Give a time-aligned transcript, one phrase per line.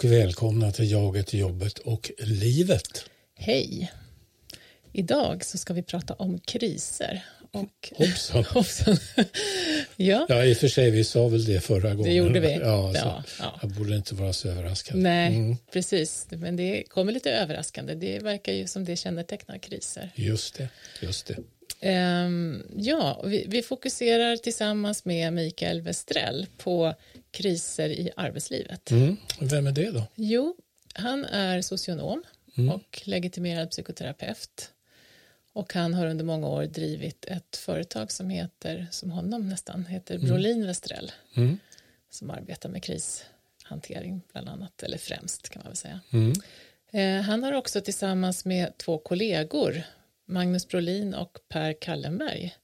[0.00, 3.04] Och välkomna till Jaget, jobbet och livet.
[3.34, 3.92] Hej!
[4.92, 7.24] Idag så ska vi prata om kriser.
[7.52, 7.92] Och...
[7.96, 8.44] Hoppsan.
[8.48, 8.96] Hoppsan.
[9.96, 10.26] ja.
[10.28, 12.02] ja, i och för sig, vi sa väl det förra gången.
[12.02, 12.52] Det gjorde vi.
[12.52, 13.58] Ja, ja, ja.
[13.62, 14.96] Jag borde inte vara så överraskad.
[14.96, 15.56] Nej, mm.
[15.72, 16.26] precis.
[16.30, 17.94] Men det kommer lite överraskande.
[17.94, 20.10] Det verkar ju som det kännetecknar kriser.
[20.14, 20.68] Just det.
[21.00, 21.36] Just det.
[21.82, 26.94] Um, ja, vi, vi, fokuserar tillsammans med Mikael Westrell på
[27.30, 28.90] kriser i arbetslivet.
[28.90, 29.16] Mm.
[29.40, 30.06] Vem är det då?
[30.14, 30.56] Jo,
[30.94, 32.22] han är socionom
[32.56, 32.74] mm.
[32.74, 34.72] och legitimerad psykoterapeut.
[35.52, 40.14] Och han har under många år drivit ett företag som heter, som honom nästan, heter
[40.14, 40.26] mm.
[40.26, 41.12] Brolin Westrell.
[41.34, 41.58] Mm.
[42.10, 46.00] Som arbetar med krishantering bland annat, eller främst kan man väl säga.
[46.10, 46.32] Mm.
[46.90, 49.82] Eh, han har också tillsammans med två kollegor,
[50.30, 52.56] Magnus Brolin och Per Kallenberg,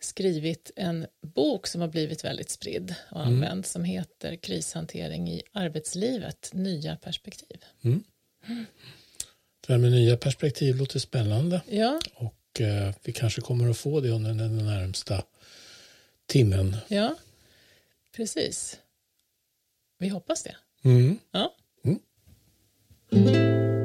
[0.00, 3.34] skrivit en bok som har blivit väldigt spridd och mm.
[3.34, 7.64] använd som heter Krishantering i arbetslivet, nya perspektiv.
[7.82, 8.04] Mm.
[9.66, 11.60] Det här med nya perspektiv låter spännande.
[11.68, 12.00] Ja.
[12.14, 15.24] Och eh, vi kanske kommer att få det under den närmsta
[16.26, 16.76] timmen.
[16.88, 17.14] Ja,
[18.16, 18.78] precis.
[19.98, 20.56] Vi hoppas det.
[20.84, 21.18] Mm.
[21.32, 21.54] Ja.
[23.10, 23.75] Mm.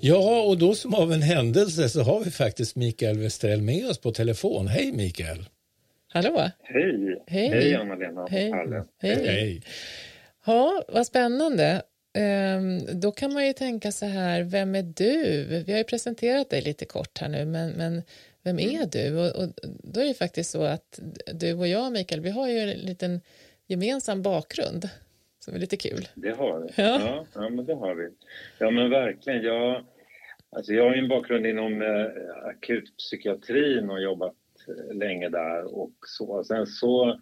[0.00, 3.98] Ja, och då som av en händelse så har vi faktiskt Mikael Westrell med oss
[3.98, 4.66] på telefon.
[4.66, 5.48] Hej Mikael!
[6.08, 6.50] Hallå!
[6.62, 7.22] Hej!
[7.26, 8.52] Hej, Hej Anna-Lena Hej.
[8.98, 9.26] Hej.
[9.26, 9.62] Hej!
[10.46, 11.82] Ja, vad spännande.
[12.16, 15.44] Ehm, då kan man ju tänka så här, vem är du?
[15.66, 18.02] Vi har ju presenterat dig lite kort här nu, men, men
[18.42, 18.88] vem är mm.
[18.90, 19.16] du?
[19.16, 19.48] Och, och,
[19.82, 21.00] då är det faktiskt så att
[21.34, 23.20] du och jag, Mikael, vi har ju en liten
[23.66, 24.88] gemensam bakgrund
[25.46, 26.08] som är lite kul.
[26.14, 26.82] Det har vi.
[26.82, 28.08] Ja, ja, ja men det har vi.
[28.58, 29.42] Ja, men verkligen.
[29.42, 29.84] Jag,
[30.50, 32.06] alltså jag har en bakgrund inom eh,
[32.48, 34.34] akutpsykiatrin och jobbat
[34.68, 36.44] eh, länge där och så.
[36.44, 37.20] Sen så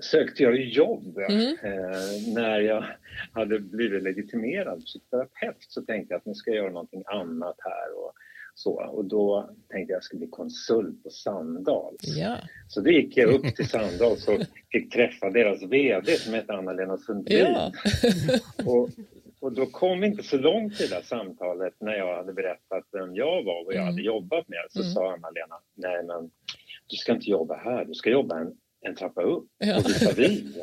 [0.00, 1.18] sökte jag jobb.
[1.18, 1.56] Mm.
[1.62, 2.84] Eh, när jag
[3.32, 7.98] hade blivit legitimerad psykoterapeut så tänkte jag att nu ska jag göra någonting annat här.
[7.98, 8.12] Och,
[8.62, 8.72] så.
[8.72, 12.16] och då tänkte jag att jag skulle bli konsult på Sandals.
[12.16, 12.36] Ja.
[12.68, 14.40] Så då gick jag upp till Sandals och
[14.72, 17.38] fick träffa deras VD som hette Anna-Lena Sundin.
[17.38, 17.72] Ja.
[18.64, 18.88] och,
[19.40, 22.84] och då kom vi inte så långt i det där samtalet när jag hade berättat
[22.92, 23.92] vem jag var och vad jag mm.
[23.92, 24.66] hade jobbat med.
[24.70, 24.92] Så mm.
[24.92, 26.30] sa Anna-Lena, nej men
[26.86, 29.76] du ska inte jobba här, du ska jobba en en trappa upp ja.
[29.76, 30.56] och vis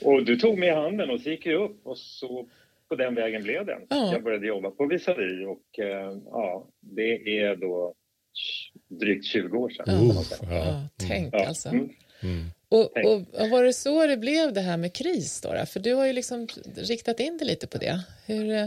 [0.02, 2.48] Och du tog mig i handen och så gick jag upp och så
[2.88, 3.78] på den vägen blev det.
[3.88, 4.12] Ja.
[4.12, 7.94] Jag började jobba på Visavi och eh, ja, det är då
[8.88, 9.84] drygt 20 år sedan.
[9.88, 10.88] Oh, ja.
[11.08, 11.46] Tänk ja.
[11.46, 11.68] alltså.
[11.68, 11.88] Mm.
[12.22, 12.44] Mm.
[12.68, 15.66] Och, och, och, var det så det blev det här med KRIS då?
[15.66, 16.46] För du har ju liksom
[16.76, 18.00] riktat in dig lite på det.
[18.26, 18.66] Hur, eh,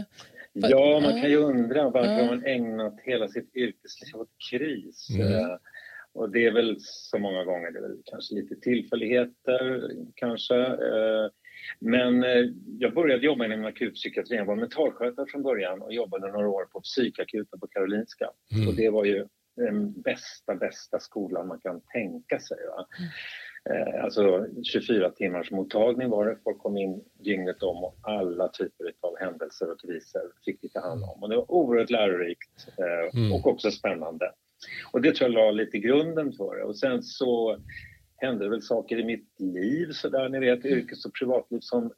[0.52, 5.08] ja, man kan ju undra varför man ägnat hela sitt yrkesliv åt KRIS.
[5.10, 5.32] Mm.
[5.32, 5.56] Eh,
[6.14, 10.56] och det är väl så många gånger, det är väl kanske lite tillfälligheter kanske.
[10.66, 11.28] Eh,
[11.78, 12.44] men eh,
[12.78, 14.38] jag började jobba inom akutpsykiatrin.
[14.38, 18.30] Jag var mentalskötare från början och jobbade några år på psykakuten på Karolinska.
[18.54, 18.68] Mm.
[18.68, 22.58] Och det var ju den bästa, bästa skolan man kan tänka sig.
[22.76, 22.86] Va?
[22.98, 23.10] Mm.
[24.04, 26.38] Alltså 24 timmars mottagning var det.
[26.44, 30.80] Folk kom in dygnet om och alla typer av händelser och kriser fick vi ta
[30.80, 31.22] hand om.
[31.22, 32.68] Och det var oerhört lärorikt
[33.14, 33.32] mm.
[33.32, 34.32] och också spännande.
[34.92, 36.64] Och det tror jag la lite grunden för det.
[36.64, 37.58] Och sen så
[38.22, 41.92] hände väl saker i mitt liv sådär, ni vet, yrkes och privatliv som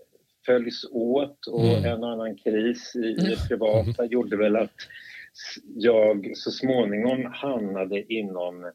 [0.46, 1.84] följs åt och mm.
[1.84, 4.12] en och annan kris i, det privata mm.
[4.12, 4.76] gjorde väl att
[5.74, 8.72] jag så småningom hamnade inom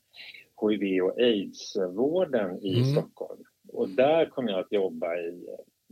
[0.62, 2.92] hiv och aids-vården i mm.
[2.92, 3.44] Stockholm.
[3.74, 5.46] Och där kom jag att jobba i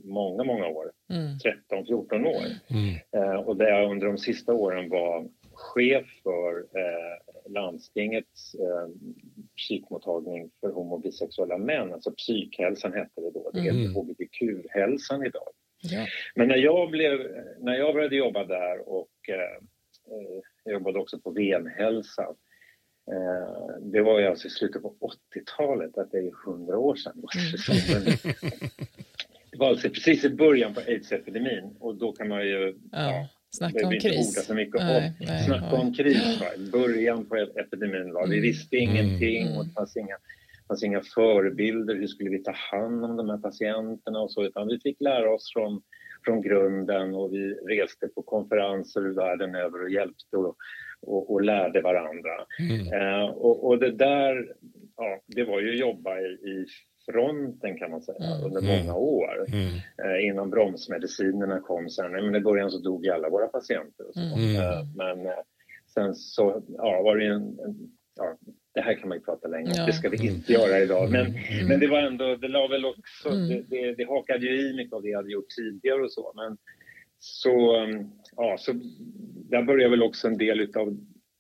[0.03, 0.91] många, många år.
[1.09, 1.37] Mm.
[1.37, 2.45] 13-14 år.
[2.69, 2.95] Mm.
[3.11, 8.87] Eh, och där jag under de sista åren var chef för eh, landstingets eh,
[9.57, 13.95] psykmottagning för homo och bisexuella män, alltså psykhälsan hette det då, det heter mm.
[13.95, 15.49] hbtq-hälsan idag.
[15.81, 16.05] Ja.
[16.35, 17.19] Men när jag, blev,
[17.59, 19.63] när jag började jobba där och eh,
[20.63, 22.23] jag jobbade också på VM-hälsa
[23.11, 24.95] eh, det var ju alltså i slutet på
[25.35, 27.13] 80-talet, att det är 100 år sedan.
[27.13, 28.17] Mm.
[29.51, 33.11] det var alltså precis i början på aids-epidemin och då kan man ju ja.
[33.11, 34.45] Ja, Snacka om kris.
[34.45, 35.25] Så mycket nej, om.
[35.25, 35.81] Nej, Snacka nej.
[35.81, 36.41] om kris.
[36.41, 36.47] Va?
[36.71, 38.13] Början på epidemin.
[38.13, 38.25] Va?
[38.25, 38.41] Vi mm.
[38.41, 39.57] visste ingenting mm.
[39.57, 40.17] och det fanns inga,
[40.67, 41.95] fanns inga förebilder.
[41.95, 44.43] Hur skulle vi ta hand om de här patienterna och så.
[44.43, 45.81] Utan vi fick lära oss från,
[46.25, 50.55] från grunden och vi reste på konferenser världen över och hjälpte och,
[51.01, 52.31] och, och lärde varandra.
[52.59, 53.01] Mm.
[53.01, 54.53] Uh, och, och, det där,
[54.97, 56.65] ja, det var ju att jobba i, i
[57.11, 58.45] fronten kan man säga mm.
[58.45, 58.95] under många mm.
[58.95, 59.45] år.
[59.47, 59.73] Mm.
[60.03, 62.11] Eh, innan bromsmedicinerna kom sen.
[62.11, 64.05] Men I början så dog alla våra patienter.
[64.15, 64.55] Mm.
[64.55, 65.43] Eh, men eh,
[65.93, 67.75] sen så ja, var det en, en
[68.15, 68.37] ja,
[68.73, 69.85] det här kan man ju prata länge ja.
[69.85, 71.11] det ska vi inte göra idag.
[71.11, 71.67] Men, mm.
[71.67, 73.47] men det var ändå, det la väl också, mm.
[73.47, 76.33] det, det, det hakade ju i mycket av det jag hade gjort tidigare och så.
[76.35, 76.57] Men
[77.19, 77.85] så,
[78.35, 78.71] ja, så
[79.49, 80.97] där började väl också en del utav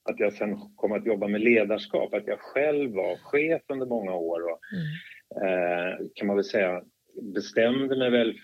[0.09, 4.15] att jag sen kom att jobba med ledarskap, att jag själv var chef under många
[4.15, 4.85] år och mm.
[5.35, 6.83] Eh, kan man väl säga
[7.21, 8.37] bestämde mig väl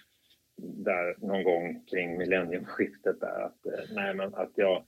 [0.58, 4.86] där någon gång kring millenniumskiftet där att, eh, nej, men att jag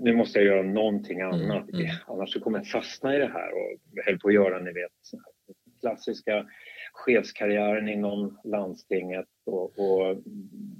[0.00, 1.86] nu måste jag göra någonting mm, annat, mm.
[2.06, 4.92] annars så kommer jag fastna i det här och höll på att göra, ni vet,
[5.80, 6.46] klassiska
[6.92, 10.16] chefskarriären inom landstinget och, och,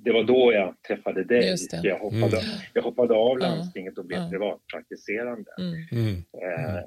[0.05, 1.57] det var då jag träffade dig.
[1.83, 2.59] Jag hoppade, mm.
[2.75, 4.29] jag hoppade av landstinget och blev ja.
[4.31, 5.75] privatpraktiserande mm.
[5.93, 6.17] mm.
[6.17, 6.83] eh,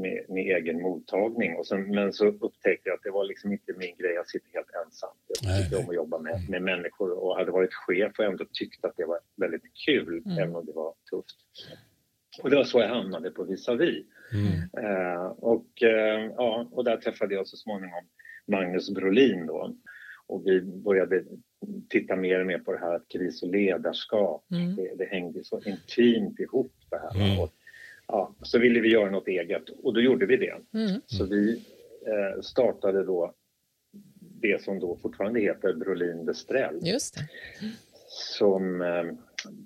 [0.00, 1.56] med, med, egen mottagning.
[1.56, 4.46] Och sen, men så upptäckte jag att det var liksom inte min grej att sitta
[4.52, 5.10] helt ensam.
[5.42, 8.84] Jag tyckte om att jobba med, med människor och hade varit chef och ändå tyckt
[8.84, 10.38] att det var väldigt kul, mm.
[10.38, 11.36] även om det var tufft.
[12.42, 14.04] Och det var så jag hamnade på Visavi.
[14.32, 14.84] Mm.
[14.84, 18.04] Eh, och, eh, ja, och där träffade jag så småningom
[18.46, 19.76] Magnus Brolin då.
[20.26, 21.24] Och vi började
[21.88, 24.76] titta mer och mer på det här att kris och ledarskap, mm.
[24.76, 27.26] det, det, hängde så intimt ihop det här.
[27.26, 27.40] Mm.
[27.40, 27.52] Och,
[28.06, 30.78] ja, så ville vi göra något eget och då gjorde vi det.
[30.78, 31.00] Mm.
[31.06, 31.52] Så vi
[32.06, 33.34] eh, startade då
[34.20, 36.78] det som då fortfarande heter Brolin Bestrell.
[36.82, 37.28] Just det.
[38.08, 39.04] Som eh,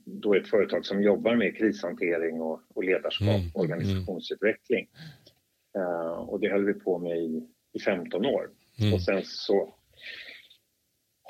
[0.05, 3.41] då är ett företag som jobbar med krishantering och, och ledarskap, mm.
[3.41, 3.51] mm.
[3.55, 4.89] organisationsutveckling.
[5.79, 8.51] Uh, och det höll vi på med i, i 15 år.
[8.81, 8.95] Mm.
[8.95, 9.75] Och sen så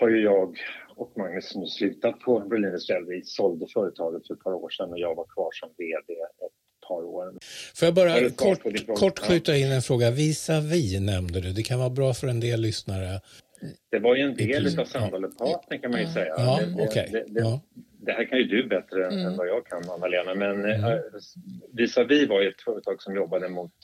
[0.01, 0.59] har ju jag
[0.97, 3.05] och Magnus nu slutat på Berlin Israel.
[3.07, 6.89] Vi sålde företaget för ett par år sedan och jag var kvar som VD ett
[6.89, 7.33] par år.
[7.75, 10.11] Får jag bara kort, kort skjuta in en fråga?
[10.11, 11.53] Visa-vi nämnde du.
[11.53, 13.21] Det kan vara bra för en del lyssnare.
[13.91, 16.35] Det var ju en del av Sandalepartner kan man ju säga.
[16.37, 17.09] Ja, det, okay.
[17.13, 17.61] det, det, ja.
[18.07, 19.27] det, här kan ju du bättre mm.
[19.27, 20.35] än vad jag kan, Anna-Lena.
[20.35, 20.85] Men mm.
[20.85, 20.99] äh,
[21.73, 23.75] Visa-vi var ju ett företag som jobbade mot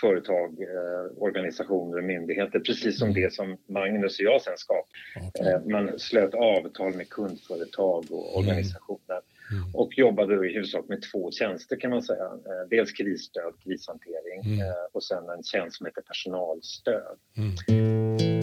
[0.00, 3.22] företag, eh, organisationer och myndigheter, precis som mm.
[3.22, 5.28] det som Magnus och jag sen skapade.
[5.28, 5.52] Okay.
[5.52, 8.38] Eh, man slöt avtal med kundföretag och mm.
[8.38, 9.20] organisationer
[9.52, 9.74] mm.
[9.74, 12.24] och jobbade i huvudsak med två tjänster kan man säga.
[12.24, 14.60] Eh, dels krisstöd, krishantering mm.
[14.60, 17.18] Eh, och sen en tjänst som heter personalstöd.
[17.36, 18.33] Mm.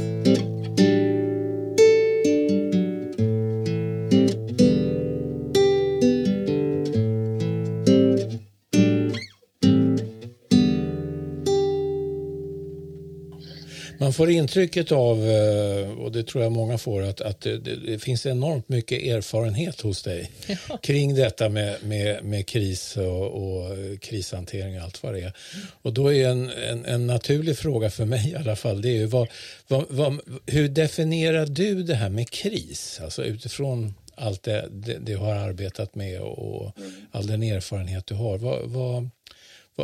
[14.11, 17.99] Man får intrycket av, eh, och det tror jag många får, att, att det, det
[17.99, 20.31] finns enormt mycket erfarenhet hos dig
[20.69, 20.77] ja.
[20.77, 25.33] kring detta med, med, med kris och, och, krishantering och allt vad det är.
[25.81, 28.97] Och då är en, en, en, naturlig fråga för mig i alla fall, det är
[28.97, 29.27] ju vad,
[29.67, 32.99] vad, vad, hur definierar du det här med kris?
[33.03, 36.77] Alltså utifrån allt det, det, du har arbetat med och,
[37.11, 38.37] all den erfarenhet du har.
[38.67, 39.09] Vad,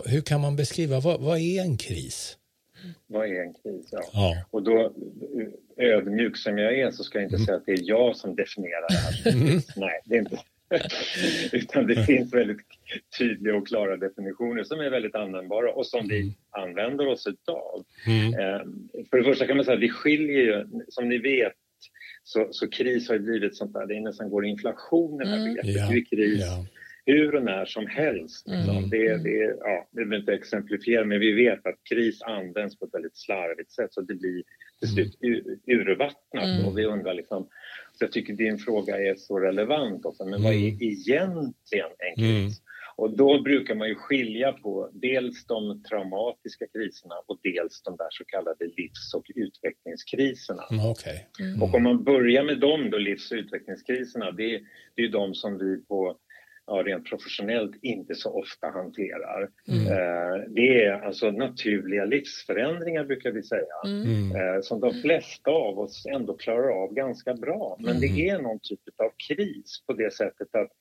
[0.05, 2.37] hur kan man beskriva, vad, vad är en kris?
[3.07, 3.89] Vad är en kris?
[3.91, 4.01] Ja.
[4.13, 4.45] ja.
[4.51, 4.93] Och då,
[5.77, 7.45] ödmjuk som jag är, så ska jag inte mm.
[7.45, 9.35] säga att det är jag som definierar det här.
[9.35, 9.61] Mm.
[9.75, 10.37] Nej, det är inte
[11.51, 12.57] Utan det finns väldigt
[13.17, 16.33] tydliga och klara definitioner som är väldigt användbara och som vi mm.
[16.49, 17.85] använder oss utav.
[18.07, 18.33] Mm.
[18.33, 21.53] Ehm, för det första kan man säga att vi skiljer ju, som ni vet,
[22.23, 25.29] så, så kris har ju blivit sånt där, det är nästan går inflation i det
[25.29, 25.53] här mm.
[25.53, 25.75] begreppet.
[25.75, 25.87] Ja.
[25.89, 26.41] Det är kris.
[26.41, 26.65] Ja
[27.07, 28.47] hur och när som helst.
[28.47, 28.77] Liksom.
[28.77, 28.89] Mm.
[28.89, 32.93] Det, det, ja, det vill inte exemplifiera, men vi vet att kris används på ett
[32.93, 34.43] väldigt slarvigt sätt så det blir
[34.79, 35.41] till slut mm.
[35.67, 36.43] urvattnat.
[36.43, 36.65] Mm.
[36.65, 37.47] Och vi undrar liksom,
[37.93, 40.77] så jag tycker din fråga är så relevant också, men vad är mm.
[40.81, 42.59] egentligen en kris?
[42.59, 42.67] Mm.
[42.97, 48.07] Och då brukar man ju skilja på dels de traumatiska kriserna och dels de där
[48.09, 50.63] så kallade livs och utvecklingskriserna.
[50.71, 51.17] Mm, okay.
[51.39, 51.63] mm.
[51.63, 54.61] Och om man börjar med dem då, livs och utvecklingskriserna, det,
[54.95, 56.17] det är de som vi på
[56.67, 59.49] ja, rent professionellt inte så ofta hanterar.
[59.67, 59.87] Mm.
[59.87, 64.03] Eh, det är alltså naturliga livsförändringar brukar vi säga, mm.
[64.03, 64.35] mm.
[64.35, 67.77] eh, som de flesta av oss ändå klarar av ganska bra.
[67.79, 68.01] Men mm.
[68.01, 70.71] det är någon typ av kris på det sättet att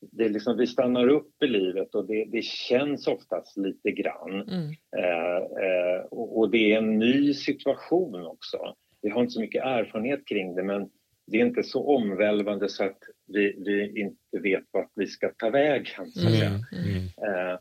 [0.00, 4.42] det liksom, vi stannar upp i livet och det, det känns oftast lite grann.
[4.48, 4.70] Mm.
[4.96, 8.74] Eh, eh och, och, det är en ny situation också.
[9.02, 10.90] Vi har inte så mycket erfarenhet kring det men
[11.30, 15.50] det är inte så omvälvande så att vi, vi inte vet vart vi ska ta
[15.50, 16.10] vägen.
[16.10, 17.58] Så att mm, mm.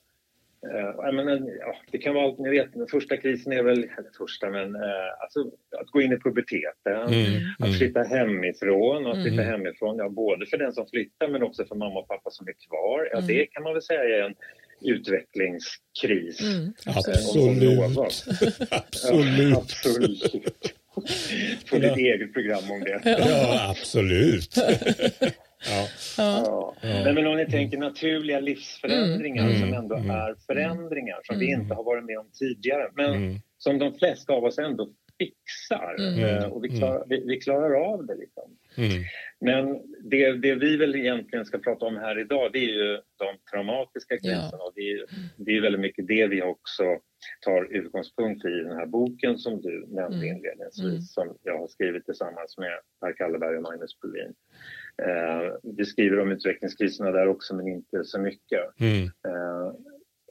[0.65, 4.17] Uh, uh, menar, ja, det kan vara, ni vet, den första krisen är väl, eller
[4.17, 5.39] första, men uh, alltså,
[5.81, 7.77] att gå in i puberteten, mm, att mm.
[7.77, 9.45] flytta hemifrån och att flytta mm.
[9.45, 12.55] hemifrån, ja, både för den som flyttar men också för mamma och pappa som är
[12.67, 13.09] kvar.
[13.11, 14.35] Ja, det kan man väl säga är en
[14.81, 16.41] utvecklingskris.
[16.41, 16.73] Mm.
[16.85, 17.17] Absolut.
[18.71, 19.51] absolut.
[19.51, 20.76] Ja, absolut.
[21.65, 23.01] Få ditt eget program om det.
[23.19, 24.55] Ja, absolut.
[25.69, 25.87] Ja.
[26.17, 26.73] Ja.
[26.81, 29.59] Nej, men om ni tänker naturliga livsförändringar mm.
[29.59, 30.09] som ändå mm.
[30.09, 34.43] är förändringar som vi inte har varit med om tidigare men som de flesta av
[34.43, 36.51] oss ändå fixar mm.
[36.51, 38.15] och vi klarar, vi, vi, klarar av det.
[38.15, 38.43] Liksom.
[38.77, 39.03] Mm.
[39.39, 43.37] Men det, det, vi väl egentligen ska prata om här idag det är ju de
[43.51, 44.65] traumatiska kriserna ja.
[44.65, 45.05] och det är,
[45.37, 46.83] det är väldigt mycket det vi också
[47.41, 50.35] tar utgångspunkt i den här boken som du nämnde mm.
[50.35, 51.01] inledningsvis mm.
[51.01, 54.33] som jag har skrivit tillsammans med Per Kalleberg och Magnus Brolin.
[55.01, 58.79] Eh, vi skriver om utvecklingskriserna där också men inte så mycket.
[58.79, 59.03] Mm.
[59.03, 59.73] Eh,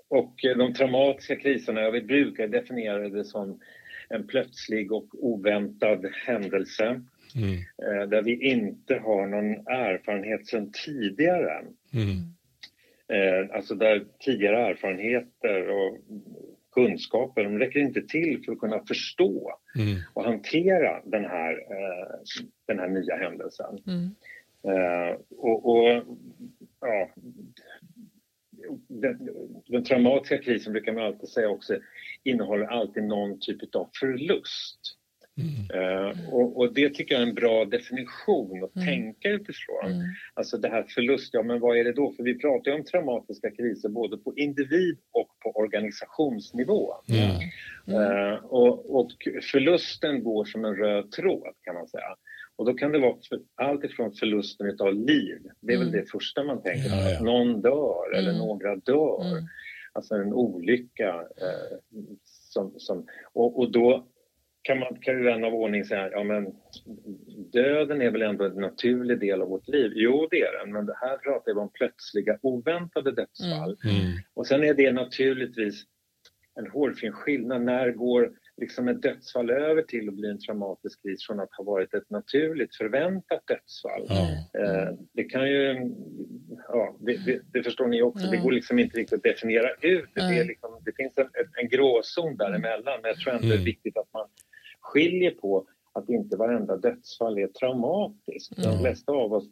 [0.09, 3.61] och de traumatiska kriserna, jag brukar definiera det som
[4.09, 7.03] en plötslig och oväntad händelse
[7.37, 7.55] mm.
[7.55, 11.65] Eh, där vi inte har någon erfarenhet sedan tidigare.
[11.95, 12.37] Mm.
[13.09, 15.99] Eh, alltså där tidigare erfarenheter och
[16.73, 20.01] kunskaper de räcker inte till för att kunna förstå mm.
[20.15, 22.19] och hantera den här, eh,
[22.67, 23.79] den här nya händelsen.
[23.87, 24.11] Mm.
[25.37, 26.03] Och, och,
[26.81, 27.11] ja,
[28.89, 29.29] den,
[29.67, 31.79] den, traumatiska krisen brukar man alltid säga också
[32.23, 34.96] innehåller alltid någon typ av förlust.
[35.39, 35.83] Mm.
[35.83, 38.87] Uh, och, och, det tycker jag är en bra definition att mm.
[38.89, 39.87] tänka utifrån.
[39.87, 40.07] Mm.
[40.35, 42.13] Alltså det här förlust, ja men vad är det då?
[42.13, 46.95] För vi pratar ju om traumatiska kriser både på individ och på organisationsnivå.
[47.89, 49.11] Uh, och, och,
[49.53, 52.17] förlusten går som en röd tråd kan man säga.
[52.57, 56.01] Och då kan det vara för, allt ifrån förlusten av liv, det är väl mm.
[56.01, 57.17] det första man tänker på, ja, ja.
[57.17, 59.23] att någon dör eller några dör.
[59.93, 61.09] Alltså en olycka.
[61.15, 61.79] Eh,
[62.25, 64.07] som, som, och, och då
[64.67, 66.55] kan, man, kan ju vän av ordning säga ja men
[67.53, 69.93] döden är väl ändå en naturlig del av vårt liv?
[69.95, 73.77] Jo, det är den, men det här pratar vi om plötsliga oväntade dödsfall.
[73.85, 73.97] Mm.
[73.97, 74.19] Mm.
[74.35, 75.85] Och sen är det naturligtvis
[76.55, 77.63] en hårfin skillnad.
[77.63, 81.65] När går liksom ett dödsfall över till att bli en traumatisk kris från att ha
[81.65, 84.09] varit ett naturligt förväntat dödsfall.
[84.11, 84.97] Mm.
[85.13, 85.91] det kan ju,
[86.69, 90.11] ja, det, det, det förstår ni också, det går liksom inte riktigt att definiera ut.
[90.15, 91.29] Det, är liksom, det finns en,
[91.63, 93.65] en gråzon däremellan, men jag tror ändå det är mm.
[93.65, 94.29] viktigt att man
[94.87, 98.57] skiljer på att inte varenda dödsfall är traumatiskt.
[98.57, 99.49] De flesta av oss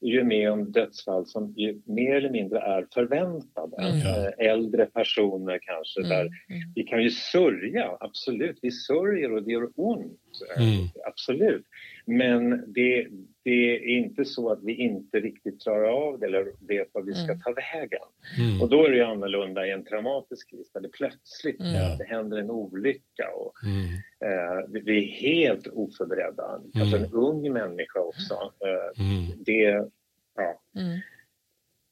[0.00, 3.76] ju med om dödsfall som ju mer eller mindre är förväntade.
[3.76, 4.00] Mm.
[4.06, 6.10] Eh, äldre personer kanske, mm.
[6.10, 6.72] där mm.
[6.74, 10.20] vi kan ju sörja, absolut, vi sörjer och det gör ont,
[10.56, 10.88] mm.
[11.06, 11.66] absolut.
[12.06, 13.08] Men det,
[13.44, 17.14] det är inte så att vi inte riktigt klarar av det eller vet vad vi
[17.14, 17.40] ska mm.
[17.40, 18.06] ta vägen.
[18.38, 18.62] Mm.
[18.62, 21.98] Och då är det ju annorlunda i en traumatisk kris där det plötsligt mm.
[21.98, 23.84] det händer en olycka och mm.
[24.20, 26.60] eh, vi är helt oförberedda.
[26.72, 28.34] Kanske en ung människa också.
[28.34, 29.04] Eh,
[29.36, 29.88] det,
[30.36, 30.60] ja.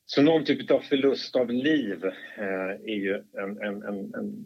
[0.06, 2.04] Så någon typ av förlust av liv
[2.38, 4.44] eh, är ju en, en, en, en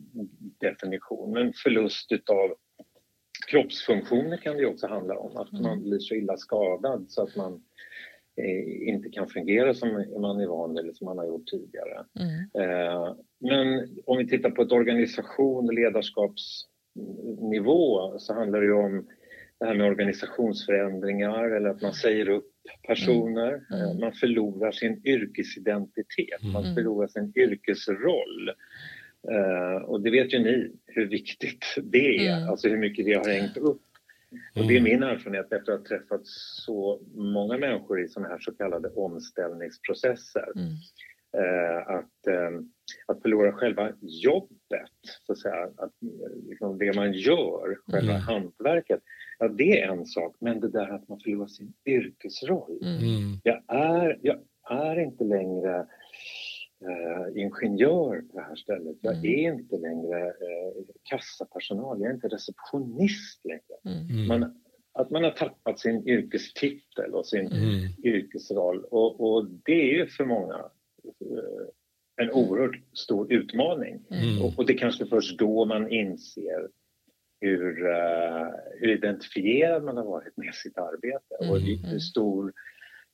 [0.60, 1.36] definition.
[1.36, 2.54] En förlust av
[3.50, 5.36] kroppsfunktioner kan det också handla om.
[5.36, 7.62] Att man blir så illa skadad så att man
[8.36, 9.88] eh, inte kan fungera som
[10.20, 12.04] man är van eller som man har gjort tidigare.
[12.20, 12.30] Mm.
[12.54, 19.06] Eh, men om vi tittar på ett organisation och ledarskapsnivå så handlar det om
[19.60, 22.52] det här med organisationsförändringar eller att man säger upp
[22.86, 23.48] personer.
[23.48, 23.64] Mm.
[23.84, 24.00] Mm.
[24.00, 26.74] Man förlorar sin yrkesidentitet, man mm.
[26.74, 28.50] förlorar sin yrkesroll.
[29.30, 32.48] Uh, och det vet ju ni hur viktigt det är, mm.
[32.48, 33.82] alltså hur mycket det har hängt upp.
[34.56, 38.38] Och det är min erfarenhet efter att ha träffat så många människor i sådana här
[38.38, 40.52] så kallade omställningsprocesser.
[40.56, 40.68] Mm.
[41.36, 42.72] Uh, att, um,
[43.06, 45.92] att förlora själva jobbet, så att säga, att,
[46.48, 48.22] liksom det man gör, själva mm.
[48.22, 49.00] hantverket,
[49.38, 52.78] ja det är en sak, men det där att man förlorar sin yrkesroll.
[52.82, 53.40] Mm.
[53.42, 54.38] Jag, är, jag
[54.70, 55.86] är inte längre
[56.80, 58.96] eh, ingenjör på det här stället.
[59.00, 59.26] Jag mm.
[59.26, 63.98] är inte längre eh, kassapersonal, jag är inte receptionist längre.
[64.10, 64.26] Mm.
[64.26, 64.60] Man,
[64.92, 67.92] att man har tappat sin yrkestitel och sin mm.
[68.04, 70.54] yrkesroll och, och, det är ju för många
[71.04, 71.68] eh,
[72.20, 74.04] en oerhört stor utmaning.
[74.10, 74.42] Mm.
[74.42, 76.68] Och, och, det är kanske först då man inser
[77.40, 78.48] hur, uh,
[78.80, 82.00] hur identifierad man har varit med sitt arbete och hur mm.
[82.00, 82.52] stor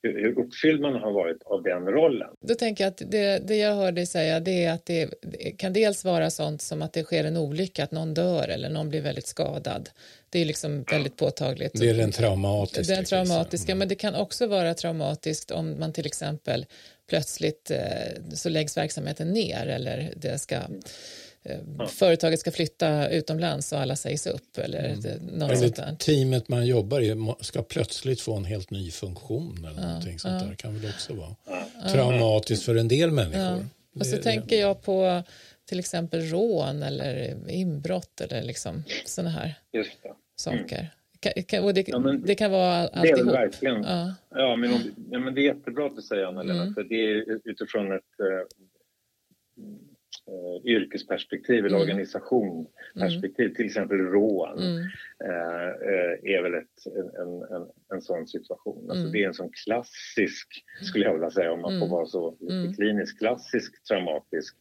[0.09, 2.29] hur uppfylld man har varit av den rollen.
[2.41, 5.51] Då tänker jag att det, det jag hör dig säga det är att det, det,
[5.51, 8.89] kan dels vara sånt som att det sker en olycka, att någon dör eller någon
[8.89, 9.89] blir väldigt skadad.
[10.29, 11.71] Det är liksom väldigt påtagligt.
[11.79, 12.95] Det är den traumatiska.
[12.95, 13.79] Den traumatiska, mm.
[13.79, 16.65] men det kan också vara traumatiskt om man till exempel
[17.09, 17.79] plötsligt eh,
[18.33, 20.57] så läggs verksamheten ner eller det ska
[21.77, 21.87] ja.
[21.87, 25.25] företaget ska flytta utomlands och alla sägs upp eller mm.
[25.25, 25.95] något eller sånt där.
[25.99, 29.87] Teamet man jobbar i ska plötsligt få en helt ny funktion eller ja.
[29.87, 30.47] någonting sånt ja.
[30.47, 31.35] där kan väl också vara
[31.91, 33.65] traumatiskt för en del människor.
[33.99, 35.23] Och så det, tänker jag på
[35.65, 39.53] till exempel rån eller inbrott eller liksom sådana här
[40.35, 40.77] saker.
[40.77, 40.87] Mm
[41.63, 43.03] och det, ja, men, det kan vara alltihop.
[43.03, 43.83] Det är det verkligen.
[43.83, 44.13] Ja.
[44.29, 44.71] Ja, men,
[45.11, 46.73] ja, men det är jättebra att du säger Anna-Lena, mm.
[46.73, 48.01] för det är utifrån ett
[50.27, 51.81] eh, yrkesperspektiv eller mm.
[51.81, 53.55] organisationsperspektiv, mm.
[53.55, 54.81] till exempel rån, mm.
[55.25, 56.85] eh, eh är väl ett,
[57.21, 58.89] en, en, en sån situation.
[58.89, 59.11] Alltså mm.
[59.11, 60.47] Det är en sån klassisk,
[60.81, 61.89] skulle jag vilja säga om man får mm.
[61.89, 64.55] vara så lite klinisk, klassisk traumatisk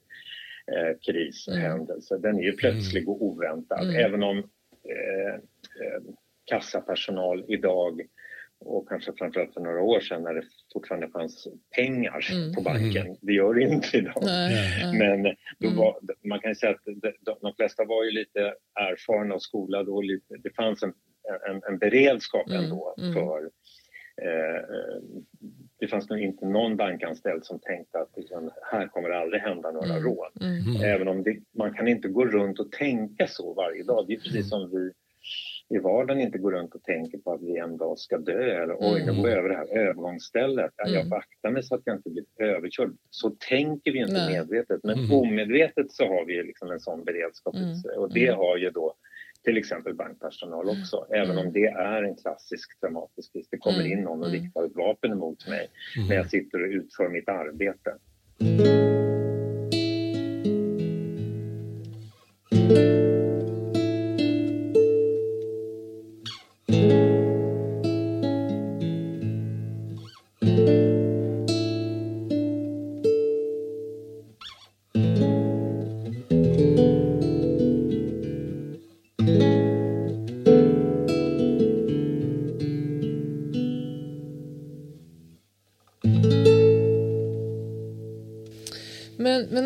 [0.72, 2.18] eh, krishändelse.
[2.18, 4.38] Den är ju plötslig och oväntad, även om
[4.88, 6.02] eh, eh,
[6.44, 8.00] kassapersonal idag
[8.60, 10.44] och kanske framförallt för några år sedan när det
[10.74, 12.52] fortfarande fanns pengar mm.
[12.54, 13.06] på banken.
[13.06, 13.16] Mm.
[13.20, 14.22] Det gör det inte idag.
[14.22, 14.98] Nej.
[14.98, 15.22] Men
[15.58, 15.78] då mm.
[15.78, 16.84] var, man kan säga att
[17.20, 18.40] de, de flesta var ju lite
[18.74, 20.92] erfarna och skolade och lite, det fanns en,
[21.50, 22.64] en, en beredskap mm.
[22.64, 23.14] ändå mm.
[23.14, 23.38] för
[24.22, 24.62] eh,
[25.78, 29.70] det fanns nog inte någon bankanställd som tänkte att liksom, här kommer det aldrig hända
[29.70, 30.02] några mm.
[30.02, 30.32] rån.
[30.40, 30.82] Mm.
[30.82, 34.04] Även om det, man kan inte gå runt och tänka så varje dag.
[34.06, 34.92] Det är precis som vi
[35.68, 38.76] i vardagen inte går runt och tänker på att vi en dag ska dö eller
[38.80, 40.72] oj, nu går jag över det här övergångsstället.
[40.86, 40.94] Mm.
[40.94, 42.96] Jag vaktar mig så att jag inte blir överkörd.
[43.10, 44.32] Så tänker vi inte Nej.
[44.32, 45.12] medvetet, men mm.
[45.12, 47.54] omedvetet så har vi liksom en sån beredskap.
[47.54, 47.98] Mm.
[47.98, 48.38] Och det mm.
[48.38, 48.94] har ju då
[49.44, 51.22] till exempel bankpersonal också, mm.
[51.22, 53.48] även om det är en klassisk traumatisk kris.
[53.50, 55.68] Det kommer in någon och riktar ett vapen emot mig
[56.08, 57.94] när jag sitter och utför mitt arbete.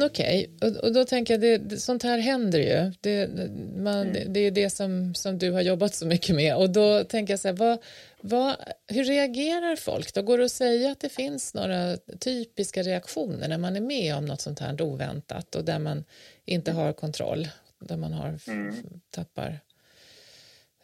[0.03, 0.71] Okej, okay.
[0.71, 2.93] och, och, då tänker jag, det, det, sånt här händer ju.
[3.01, 3.31] Det,
[3.77, 4.33] man, mm.
[4.33, 6.57] det är det som, som du har jobbat så mycket med.
[6.57, 7.79] Och då tänker jag så här, vad,
[8.21, 8.57] vad,
[8.87, 10.15] hur reagerar folk?
[10.15, 14.17] Då går det att säga att det finns några typiska reaktioner när man är med
[14.17, 16.05] om något sånt här oväntat och där man
[16.45, 18.75] inte har kontroll, där man har, mm.
[19.11, 19.61] tappar,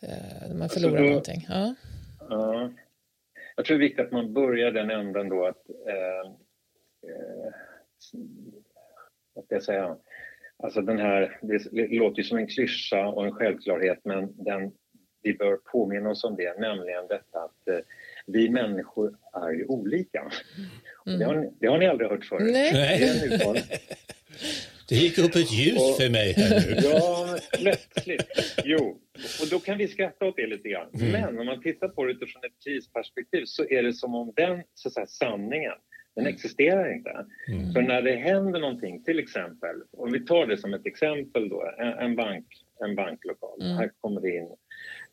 [0.03, 1.47] eh, man förlorar alltså då, någonting.
[1.49, 1.75] Ja.
[2.29, 2.71] ja.
[3.57, 6.31] Jag tror det är viktigt att man börjar den änden då att eh,
[7.11, 7.53] eh,
[9.35, 9.97] vad ska jag säga,
[10.63, 14.73] alltså den här, det låter ju som en klyscha och en självklarhet men den,
[15.23, 17.79] vi bör påminna oss om det, nämligen detta att eh,
[18.27, 20.21] vi människor är ju olika.
[21.07, 21.19] Mm.
[21.19, 22.53] Det, har ni, det, har ni, aldrig hört förut.
[22.53, 22.73] Nej.
[23.31, 23.63] Det,
[24.89, 26.89] det gick upp ett ljus och, för mig här nu.
[26.89, 28.55] Ja, plötsligt.
[28.65, 29.01] Jo,
[29.41, 30.89] och då kan vi skratta åt det lite grann.
[30.95, 31.13] Mm.
[31.13, 34.63] Men om man tittar på det utifrån ett krisperspektiv så är det som om den
[34.75, 35.73] så att säga, sanningen
[36.15, 37.27] den existerar inte.
[37.49, 37.73] Mm.
[37.73, 41.73] För när det händer någonting, till exempel, om vi tar det som ett exempel då,
[41.79, 42.47] en, en bank,
[42.85, 43.63] en banklokal.
[43.63, 43.77] Mm.
[43.77, 44.49] Här kommer det in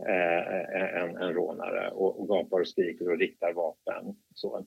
[0.08, 4.16] eh, en, en rånare och, och gapar och skriker och riktar vapen.
[4.36, 4.66] Så,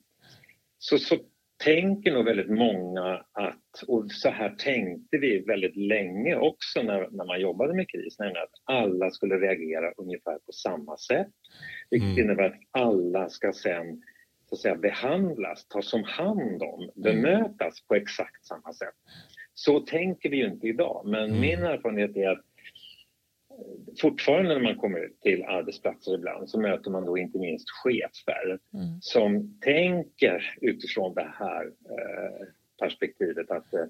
[0.79, 1.17] så, så
[1.63, 7.25] tänker nog väldigt många att, och så här tänkte vi väldigt länge också när, när
[7.25, 11.31] man jobbade med kris, nämligen att alla skulle reagera ungefär på samma sätt.
[11.89, 12.19] Vilket mm.
[12.19, 14.01] innebär att alla ska sen
[14.49, 16.91] så att säga, behandlas, tas om hand om, mm.
[16.95, 18.95] bemötas på exakt samma sätt.
[19.53, 21.41] Så tänker vi ju inte idag, men mm.
[21.41, 27.05] min erfarenhet är att eh, fortfarande när man kommer till arbetsplatser ibland så möter man
[27.05, 29.01] då inte minst chefer mm.
[29.01, 32.47] som tänker utifrån det här eh,
[32.79, 33.85] perspektivet att eh,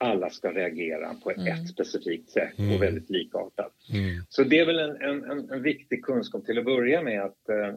[0.00, 1.46] alla ska reagera på mm.
[1.46, 2.74] ett specifikt sätt mm.
[2.74, 3.74] och väldigt likartat.
[3.92, 4.24] Mm.
[4.28, 7.74] Så det är väl en, en, en, viktig kunskap till att börja med att Eh,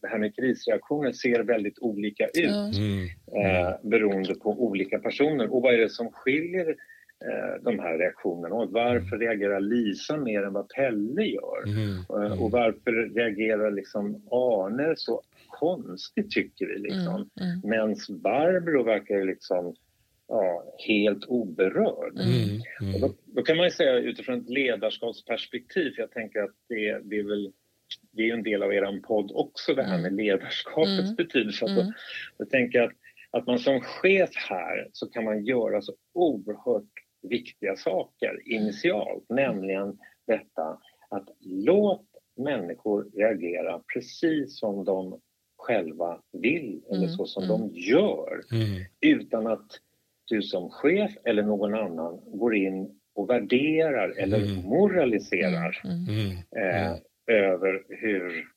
[0.00, 3.04] det här med krisreaktioner ser väldigt olika ut mm.
[3.44, 5.54] eh, beroende på olika personer.
[5.54, 6.68] Och vad är det som skiljer
[7.24, 8.70] eh, de här reaktionerna åt?
[8.72, 9.20] Varför mm.
[9.20, 11.62] reagerar Lisa mer än vad Pelle gör?
[11.66, 11.96] Mm.
[11.98, 17.14] Eh, och varför reagerar liksom Arne så konstigt tycker vi liksom?
[17.14, 17.28] Mm.
[17.36, 17.60] mm.
[17.64, 19.74] Medan Barbro verkar liksom
[20.28, 22.18] ja, helt oberörd.
[22.18, 22.60] Mm.
[22.80, 23.00] Mm.
[23.00, 27.18] Då, då, kan man ju säga utifrån ett ledarskapsperspektiv, för jag tänker att det, det
[27.18, 27.52] är väl
[28.12, 30.02] det är ju en del av er podd också, det här mm.
[30.02, 31.14] med ledarskapets mm.
[31.14, 31.64] betydelse.
[31.64, 31.92] Alltså, mm.
[32.36, 32.92] Jag tänker att,
[33.30, 36.90] att man som chef här så kan man göra så oerhört
[37.22, 39.44] viktiga saker initialt, mm.
[39.44, 40.78] nämligen detta
[41.10, 45.20] att låt människor reagera precis som de
[45.58, 47.10] själva vill eller mm.
[47.10, 48.40] så som de gör
[49.00, 49.70] utan att
[50.24, 55.82] du som chef eller någon annan går in och värderar eller moraliserar
[56.56, 56.96] eh,
[57.30, 58.48] över hur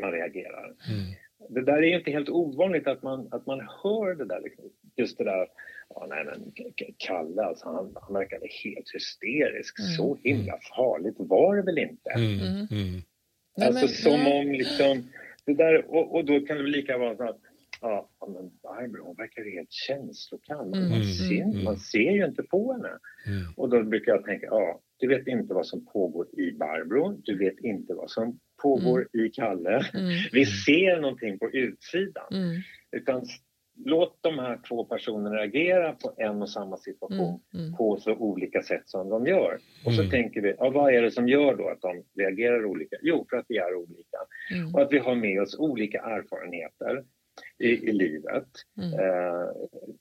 [0.00, 0.64] man reagerar.
[0.64, 1.14] Mm.
[1.48, 4.64] Det där är inte helt ovanligt att man, att man hör det där, liksom,
[4.96, 5.46] just det där,
[5.94, 6.52] ja, nej men
[6.98, 9.90] Kalle alltså, han, han verkade helt hysterisk, mm.
[9.90, 12.10] så himla farligt var det väl inte?
[12.10, 12.32] Mm.
[12.32, 12.66] mm.
[12.70, 13.00] mm.
[13.56, 14.40] Nej, alltså men, som nej.
[14.40, 15.02] om liksom,
[15.44, 17.40] det där, och, och då kan det lika vara så att
[17.80, 20.74] Ja, men Barbro, hon verkar helt känslokall.
[20.74, 20.90] Mm.
[20.90, 21.64] Man, ser, mm.
[21.64, 22.98] man ser ju inte på henne.
[23.26, 23.52] Mm.
[23.56, 27.20] Och då brukar jag tänka, ja, du vet inte vad som pågår i Barbro.
[27.24, 29.26] Du vet inte vad som pågår mm.
[29.26, 29.80] i Kalle.
[29.94, 30.10] Mm.
[30.32, 32.26] Vi ser någonting på utsidan.
[32.32, 32.56] Mm.
[32.96, 33.22] Utan
[33.84, 37.76] låt de här två personerna reagera på en och samma situation mm, mm.
[37.76, 39.58] på så olika sätt som de gör.
[39.86, 40.10] Och så mm.
[40.10, 42.96] tänker vi, ja, vad är det som gör då att de reagerar olika?
[43.02, 44.18] Jo, för att vi är olika.
[44.54, 44.74] Mm.
[44.74, 47.04] Och att vi har med oss olika erfarenheter
[47.58, 48.48] i, i livet.
[48.78, 49.00] Mm.
[49.00, 49.48] Eh,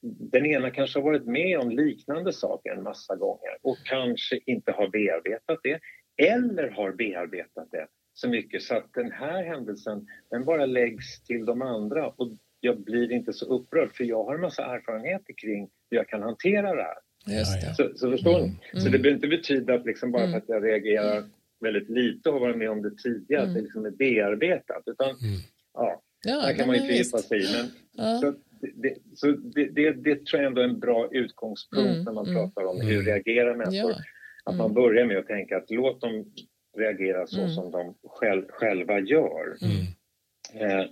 [0.01, 4.71] den ena kanske har varit med om liknande saker en massa gånger och kanske inte
[4.71, 5.79] har bearbetat det
[6.27, 11.45] eller har bearbetat det så mycket så att den här händelsen den bara läggs till
[11.45, 15.69] de andra och jag blir inte så upprörd för jag har en massa erfarenheter kring
[15.89, 16.97] hur jag kan hantera det här.
[17.25, 17.75] Det.
[17.75, 18.45] Så, så förstår ni?
[18.45, 18.55] Mm.
[18.71, 19.01] Så det mm.
[19.01, 21.23] behöver inte betyda att liksom bara för att jag reagerar
[21.59, 23.49] väldigt lite och har varit med om det tidigare, mm.
[23.49, 24.83] att det liksom är bearbetat.
[24.85, 25.39] Utan, mm.
[25.73, 27.39] ja, ja, här kan man ju fördjupa sig.
[27.39, 28.19] Men, ja.
[28.19, 32.03] så det, så det, det, det, tror jag ändå är en bra utgångspunkt mm.
[32.03, 32.35] när man mm.
[32.35, 33.91] pratar om hur reagerar människor.
[33.91, 33.97] Ja.
[34.43, 36.25] Att man börjar med att tänka att låt dem
[36.77, 39.57] reagera så som de själv, själva gör.
[40.53, 40.85] Eh,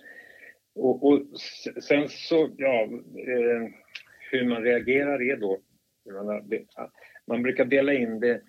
[0.76, 1.22] och, och,
[1.84, 3.70] sen så, ja, eh,
[4.32, 5.60] hur man reagerar är då,
[7.28, 8.42] man brukar dela in det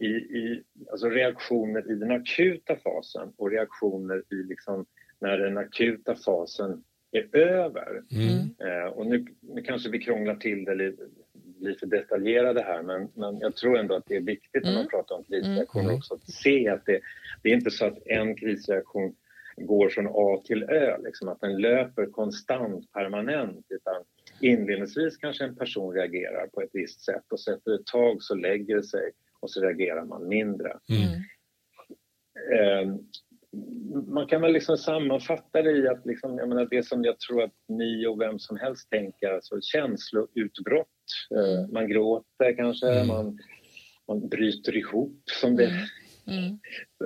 [0.00, 4.86] i, i alltså reaktioner i den akuta fasen och reaktioner i liksom
[5.20, 8.02] när den akuta fasen är över.
[8.12, 8.54] Mm.
[8.58, 10.94] Eh, och nu, nu kanske vi krånglar till det eller
[11.32, 14.64] blir för detaljerade här men, men jag tror ändå att det är viktigt mm.
[14.64, 14.90] när man mm.
[14.90, 15.96] pratar om krisreaktioner mm.
[15.96, 17.00] också att se att det,
[17.42, 19.14] det är inte så att en krisreaktion
[19.56, 23.66] går från A till Ö, liksom att den löper konstant, permanent.
[23.68, 24.04] Utan
[24.40, 28.34] inledningsvis kanske en person reagerar på ett visst sätt och så efter ett tag så
[28.34, 30.78] lägger det sig och så reagerar man mindre.
[30.88, 31.22] Mm.
[34.06, 37.42] Man kan väl liksom sammanfatta det i att liksom, jag menar, det som jag tror
[37.42, 40.88] att ni och vem som helst tänker, alltså känsloutbrott.
[41.36, 41.72] Eh, mm.
[41.72, 43.06] man gråter kanske, mm.
[43.06, 43.38] man,
[44.08, 45.86] man bryter ihop som det mm.
[46.26, 46.58] Mm.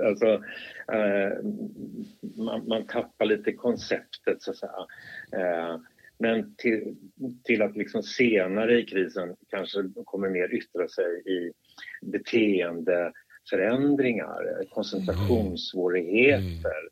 [0.07, 0.27] Alltså,
[0.93, 1.45] eh,
[2.37, 4.87] man, man, tappar lite konceptet så att säga.
[5.33, 5.81] Eh,
[6.19, 6.97] men till,
[7.45, 11.53] till, att liksom senare i krisen kanske kommer mer yttra sig i
[13.51, 16.89] beteendeförändringar, koncentrationssvårigheter.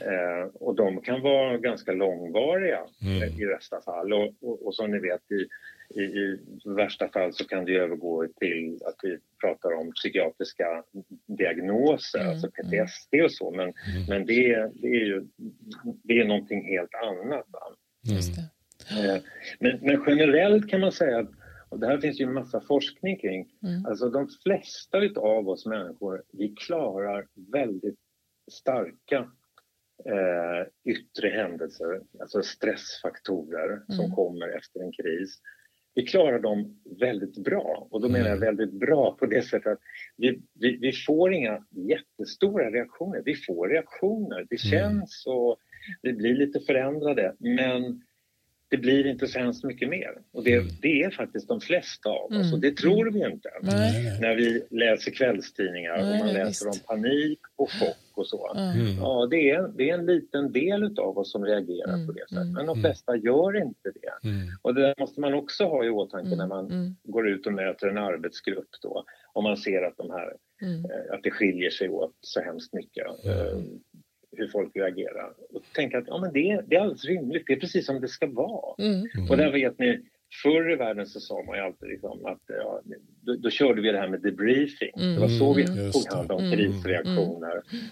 [0.00, 3.40] Eh, och de kan vara ganska långvariga mm.
[3.40, 4.12] i bästa fall.
[4.12, 5.46] Och, och, och som ni vet i
[5.94, 10.84] i, i värsta fall så kan det övergå till att vi pratar om psykiatriska
[11.26, 12.30] diagnoser, mm.
[12.30, 13.50] alltså PTSD och så.
[13.50, 13.74] Men, mm.
[14.08, 15.26] men det, det, är ju
[16.02, 17.46] det är någonting helt annat.
[18.08, 19.20] Mm.
[19.58, 21.30] Men, men, generellt kan man säga att
[21.70, 23.48] och det här finns ju en massa forskning kring.
[23.62, 23.86] Mm.
[23.86, 27.98] Alltså de flesta av oss människor, vi klarar väldigt
[28.52, 29.30] starka
[30.04, 33.84] eh, yttre händelser, alltså stressfaktorer mm.
[33.88, 35.40] som kommer efter en kris
[35.94, 37.88] vi klarar dem väldigt bra.
[37.90, 38.46] Och då menar jag mm.
[38.46, 39.78] väldigt bra på det sättet att
[40.16, 43.22] vi, vi, vi får inga jättestora reaktioner.
[43.24, 44.70] Vi får reaktioner, det mm.
[44.70, 45.56] känns och
[46.02, 48.02] vi blir lite förändrade men
[48.70, 50.18] det blir inte så hemskt mycket mer.
[50.32, 50.68] Och det, mm.
[50.82, 53.50] det är faktiskt de flesta av oss och det tror vi inte.
[53.62, 54.20] Nej.
[54.20, 56.88] När vi läser kvällstidningar Nej, och man läser visst.
[56.88, 58.52] om panik och chock och så.
[58.54, 58.96] Mm.
[58.96, 62.06] Ja, det är, det är en liten del av oss som reagerar mm.
[62.06, 62.46] på det sättet.
[62.46, 62.80] Men de mm.
[62.80, 64.28] flesta gör inte det.
[64.28, 64.48] Mm.
[64.62, 67.98] Och det måste man också ha i åtanke när man går ut och möter en
[67.98, 69.04] arbetsgrupp då.
[69.32, 70.28] Om man ser att, de här,
[70.62, 73.06] eh, att det skiljer sig åt så hemskt mycket.
[74.32, 75.32] Eh, hur folk reagerar.
[75.50, 78.08] Och tänka att ja, men det, det är alldeles rimligt, det är precis som det
[78.08, 78.74] ska vara.
[78.78, 79.30] Mm.
[79.30, 80.00] Och där vet ni,
[80.42, 82.82] förr i världen så sa man ju alltid liksom att ja,
[83.22, 84.92] då, då, körde vi det här med debriefing.
[84.96, 85.14] Mm.
[85.14, 87.62] Det var så vi tog hand om krisreaktioner.
[87.72, 87.84] Mm.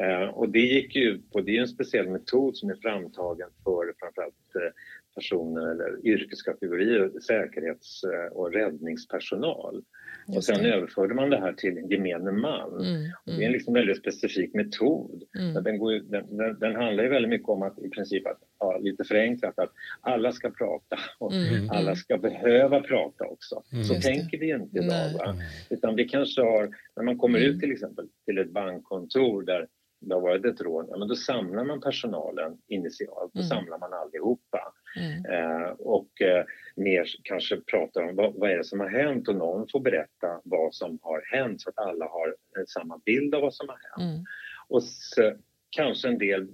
[0.00, 3.48] Uh, och det gick ju ut på, det är en speciell metod som är framtagen
[3.64, 4.70] för framförallt uh,
[5.16, 9.82] personer eller yrkeskategorier, säkerhets eh, och räddningspersonal.
[10.26, 12.72] Och sen överförde man det här till gemene man.
[12.72, 13.10] Mm, mm.
[13.24, 13.52] Det är en mm.
[13.52, 15.22] liksom väldigt specifik metod.
[15.38, 15.64] Mm.
[15.64, 18.78] Den, går, den, den, den, handlar ju väldigt mycket om att i princip att, ja,
[18.78, 21.70] lite förenklat att alla ska prata och mm, mm.
[21.70, 23.62] alla ska behöva prata också.
[23.70, 24.46] Så Just tänker det.
[24.46, 25.36] vi inte idag.
[25.70, 29.66] Utan vi kanske har, när man kommer ut till exempel till ett bankkontor där
[30.00, 33.92] det har varit ett rån, ja, men då samlar man personalen initialt, då samlar man
[33.92, 34.72] allihopa.
[34.96, 35.24] Mm.
[35.24, 36.44] Eh, och eh,
[36.76, 40.40] mer kanske pratar om vad, vad är det som har hänt och någon får berätta
[40.44, 43.76] vad som har hänt så att alla har eh, samma bild av vad som har
[43.76, 44.12] hänt.
[44.12, 44.24] Mm.
[44.68, 45.32] Och så,
[45.70, 46.48] kanske en del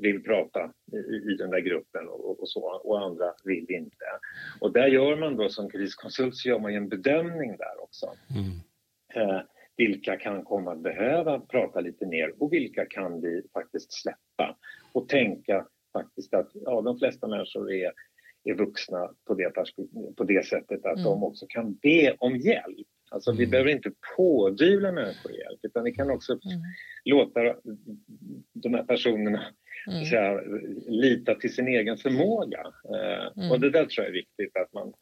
[0.00, 4.04] vill prata i, i den där gruppen och, och, så och andra vill inte.
[4.60, 8.06] Och där gör man då som kriskonsult så gör man ju en bedömning där också.
[8.30, 8.50] Mm.
[9.14, 9.40] Eh,
[9.80, 14.56] vilka kan komma att behöva prata lite mer och vilka kan vi faktiskt släppa
[14.92, 17.92] och tänka faktiskt att ja, de flesta människor är,
[18.44, 19.52] är vuxna på det,
[20.16, 21.04] på det sättet att mm.
[21.04, 22.86] de också kan be om hjälp.
[23.10, 23.50] Alltså vi mm.
[23.50, 26.60] behöver inte pådyvla människor hjälp utan vi kan också mm.
[27.04, 27.40] låta
[28.52, 29.42] de här personerna
[29.90, 30.04] mm.
[30.04, 30.40] säga,
[30.88, 32.60] lita till sin egen förmåga.
[32.94, 33.50] Eh, mm.
[33.50, 34.92] Och det där tror jag är viktigt att man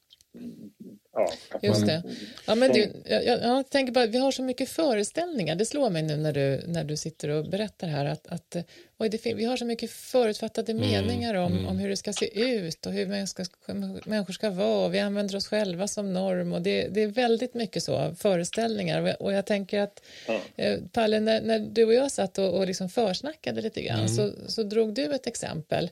[1.18, 2.02] Ja, Just det.
[2.46, 5.54] Ja, men du, jag, jag, tänker bara, vi har så mycket föreställningar.
[5.54, 8.56] Det slår mig nu när du, när du sitter och berättar här att, att
[8.98, 11.66] oj, det, vi har så mycket förutfattade mm, meningar om, mm.
[11.66, 14.88] om hur det ska se ut och hur människor ska, människor ska vara.
[14.88, 19.22] Vi använder oss själva som norm och det, det är väldigt mycket så, föreställningar.
[19.22, 20.40] Och jag tänker att, ja.
[20.56, 24.08] Eh, Palle, när, när, du och jag satt och, och liksom försnackade lite grann mm.
[24.08, 25.90] så, så drog du ett exempel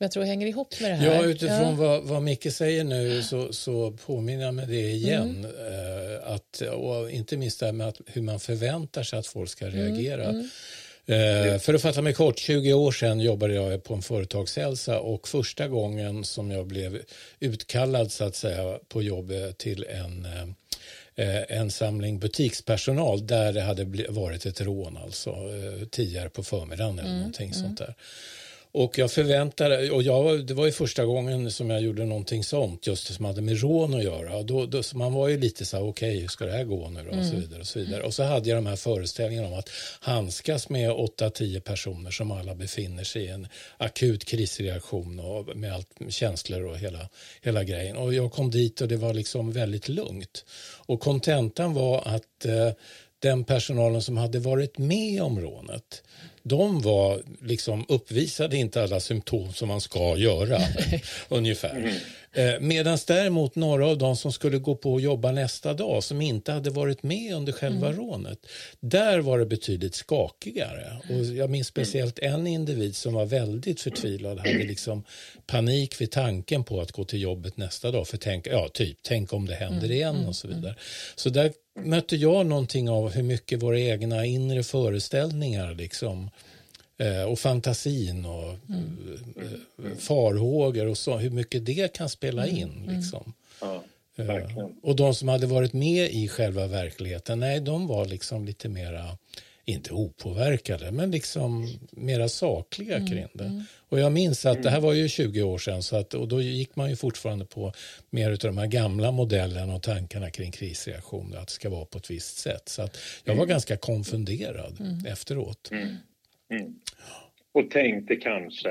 [0.00, 1.14] som jag tror hänger ihop med det här.
[1.14, 1.70] Ja, utifrån ja.
[1.70, 5.44] Vad, vad Micke säger nu så, så påminner jag mig det igen.
[5.44, 6.14] Mm.
[6.14, 9.50] Eh, att, och inte minst det här med att, hur man förväntar sig att folk
[9.50, 10.24] ska mm, reagera.
[10.24, 10.48] Mm.
[11.06, 15.28] Eh, för att fatta mig kort, 20 år sedan jobbade jag på en företagshälsa och
[15.28, 17.02] första gången som jag blev
[17.40, 20.26] utkallad så att säga på jobbet till en
[21.14, 26.98] eh, en samling butikspersonal där det hade varit ett rån, alltså eh, tidigare på förmiddagen
[26.98, 27.62] eller mm, någonting mm.
[27.62, 27.94] sånt där.
[28.72, 32.86] Och jag förväntade, och jag, det var ju första gången som jag gjorde någonting sånt,
[32.86, 34.42] just det som hade med rån att göra.
[34.42, 36.88] Då, då, man var ju lite så här, okej, okay, hur ska det här gå
[36.88, 37.18] nu då?
[37.18, 37.40] Och så mm.
[37.40, 38.02] vidare och så vidare.
[38.02, 39.68] Och så hade jag de här föreställningarna om att
[40.00, 45.88] handskas med 8-10 personer som alla befinner sig i en akut krisreaktion och med allt
[46.08, 47.08] känslor och hela,
[47.42, 47.96] hela grejen.
[47.96, 50.44] Och jag kom dit och det var liksom väldigt lugnt.
[50.86, 52.72] Och kontentan var att eh,
[53.18, 56.02] den personalen som hade varit med om rånet
[56.50, 60.58] de var liksom uppvisade inte alla symptom som man ska göra,
[61.28, 61.76] ungefär.
[61.76, 61.94] Mm.
[62.32, 66.20] Eh, Medan däremot några av de som skulle gå på och jobba nästa dag, som
[66.20, 68.00] inte hade varit med under själva mm.
[68.00, 68.46] rånet,
[68.80, 71.00] där var det betydligt skakigare.
[71.08, 75.04] Och jag minns speciellt en individ som var väldigt förtvivlad, hade liksom
[75.46, 79.32] panik vid tanken på att gå till jobbet nästa dag, för tänk, ja, typ, tänk
[79.32, 79.92] om det händer mm.
[79.92, 80.56] igen och så mm.
[80.56, 80.74] vidare.
[81.16, 81.52] Så där
[81.84, 86.30] mötte jag någonting av hur mycket våra egna inre föreställningar liksom,
[86.98, 89.18] eh, och fantasin och mm.
[89.36, 92.56] eh, farhågor och så, hur mycket det kan spela mm.
[92.56, 92.82] in.
[92.84, 92.96] Mm.
[92.96, 93.32] Liksom.
[93.60, 93.82] Ja,
[94.16, 98.68] eh, och de som hade varit med i själva verkligheten, nej, de var liksom lite
[98.68, 99.16] mera
[99.64, 103.64] inte opåverkade, men liksom mera sakliga mm, kring det.
[103.90, 103.98] Mm.
[103.98, 106.42] Och jag minns att det här var ju 20 år sedan så att, och då
[106.42, 107.72] gick man ju fortfarande på
[108.10, 111.98] mer av de här gamla modellerna och tankarna kring krisreaktioner, att det ska vara på
[111.98, 112.68] ett visst sätt.
[112.68, 113.48] Så att jag var mm.
[113.48, 115.06] ganska konfunderad mm.
[115.06, 115.70] efteråt.
[115.72, 115.96] Mm.
[116.50, 116.74] Mm.
[117.52, 118.70] Och tänkte kanske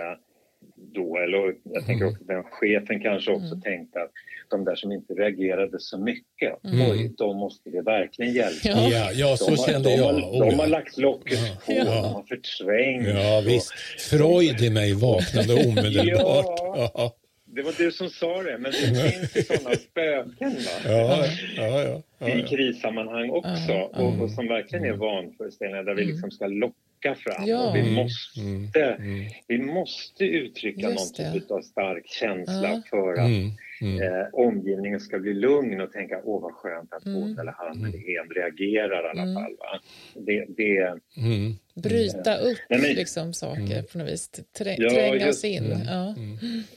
[0.94, 4.12] då, eller jag tänker också att den chefen kanske också tänkte att
[4.50, 6.92] de där som inte reagerade så mycket, mm.
[6.92, 8.70] oj, de måste det verkligen hjälpa.
[8.70, 10.06] Ja, ja så har, kände de jag.
[10.06, 11.84] Har, de, de har lagt locket på, ja.
[11.84, 13.08] de har förträngt.
[13.08, 13.72] Ja, visst.
[14.10, 16.60] Freud i mig vaknade omedelbart.
[16.94, 17.15] ja.
[17.56, 20.72] Det var du som sa det, men det finns ju sådana spöken va?
[20.86, 26.02] Ja, ja, ja, ja, i krissammanhang också och, och, som verkligen är vanföreställningar där vi
[26.02, 26.12] mm.
[26.12, 27.48] liksom ska locka fram.
[27.48, 27.70] Ja.
[27.70, 28.70] Och vi, måste, mm.
[28.76, 29.30] mm.
[29.48, 34.02] vi måste uttrycka Just någon typ av stark känsla för att mm mm.
[34.02, 37.22] eh, omgivningen ska bli lugn och tänka åh vad skönt att mm.
[37.22, 38.02] hon eller han eller mm.
[38.02, 39.36] hen reagerar i alla mm.
[39.36, 39.56] fall.
[39.60, 39.80] Va?
[40.14, 41.54] Det, det, mm.
[41.74, 45.76] Bryta upp Nej, men, liksom saker på något vis, Trä, ja, tränga oss in.
[45.88, 46.16] Ja.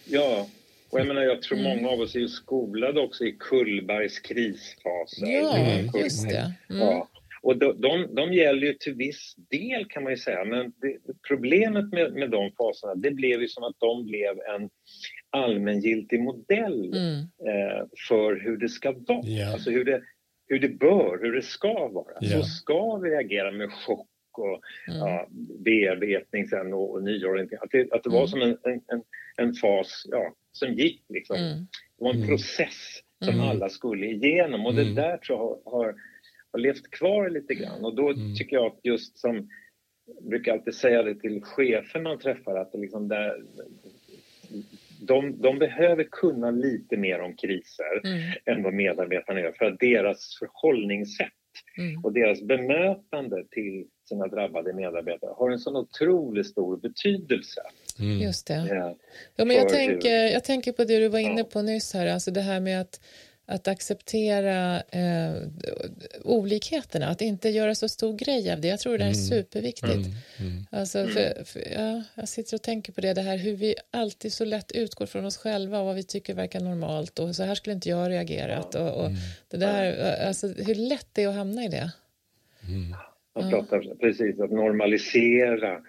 [0.04, 0.46] ja.
[0.90, 5.26] Och jag menar, jag tror många av oss är ju skolade också i Kullbergs krisfaser.
[5.26, 6.52] Ja, just det.
[6.68, 7.08] Ja.
[7.42, 10.96] Och de, de, de gäller ju till viss del kan man ju säga, men det,
[11.28, 14.70] problemet med, med de faserna det blev ju som att de blev en
[15.30, 17.18] allmängiltig modell mm.
[17.20, 19.26] eh, för hur det ska vara.
[19.26, 19.52] Yeah.
[19.52, 20.02] Alltså hur det,
[20.46, 22.22] hur det bör, hur det ska vara.
[22.22, 22.40] Yeah.
[22.40, 25.00] Så ska vi reagera med chock och mm.
[25.00, 25.28] ja,
[25.64, 27.58] bearbetning sen och, och nyorientering.
[27.62, 28.28] Att det, att det var mm.
[28.28, 28.58] som en,
[28.92, 29.02] en,
[29.36, 31.36] en, fas ja, som gick liksom.
[31.36, 31.58] Mm.
[31.98, 32.28] Det var en mm.
[32.28, 33.48] process som mm.
[33.48, 35.94] alla skulle igenom och det där tror jag har, har
[36.58, 39.48] levt kvar lite grann och då tycker jag att just som
[40.06, 43.42] jag brukar alltid säga det till chefer man träffar att liksom där,
[45.00, 48.32] de, de behöver kunna lite mer om kriser mm.
[48.44, 51.28] än vad medarbetarna gör för att deras förhållningssätt
[51.78, 52.04] mm.
[52.04, 57.60] och deras bemötande till sina drabbade medarbetare har en sån otroligt stor betydelse.
[57.98, 58.18] Mm.
[58.18, 58.66] Just det.
[58.68, 58.96] Ja,
[59.36, 62.30] ja men jag, tänker, jag tänker på det du var inne på nyss här, alltså
[62.30, 63.00] det här med att
[63.54, 65.42] att acceptera eh,
[66.24, 68.68] olikheterna, att inte göra så stor grej av det.
[68.68, 69.14] Jag tror det är mm.
[69.14, 69.94] superviktigt.
[69.94, 70.12] Mm.
[70.38, 70.66] Mm.
[70.70, 74.32] Alltså, för, för, ja, jag sitter och tänker på det, det här hur vi alltid
[74.32, 77.54] så lätt utgår från oss själva och vad vi tycker verkar normalt och så här
[77.54, 79.18] skulle inte jag reagerat och, och mm.
[79.48, 81.92] det där, alltså, hur lätt det är att hamna i det.
[82.68, 82.94] Mm.
[83.34, 85.80] Man pratar precis att normalisera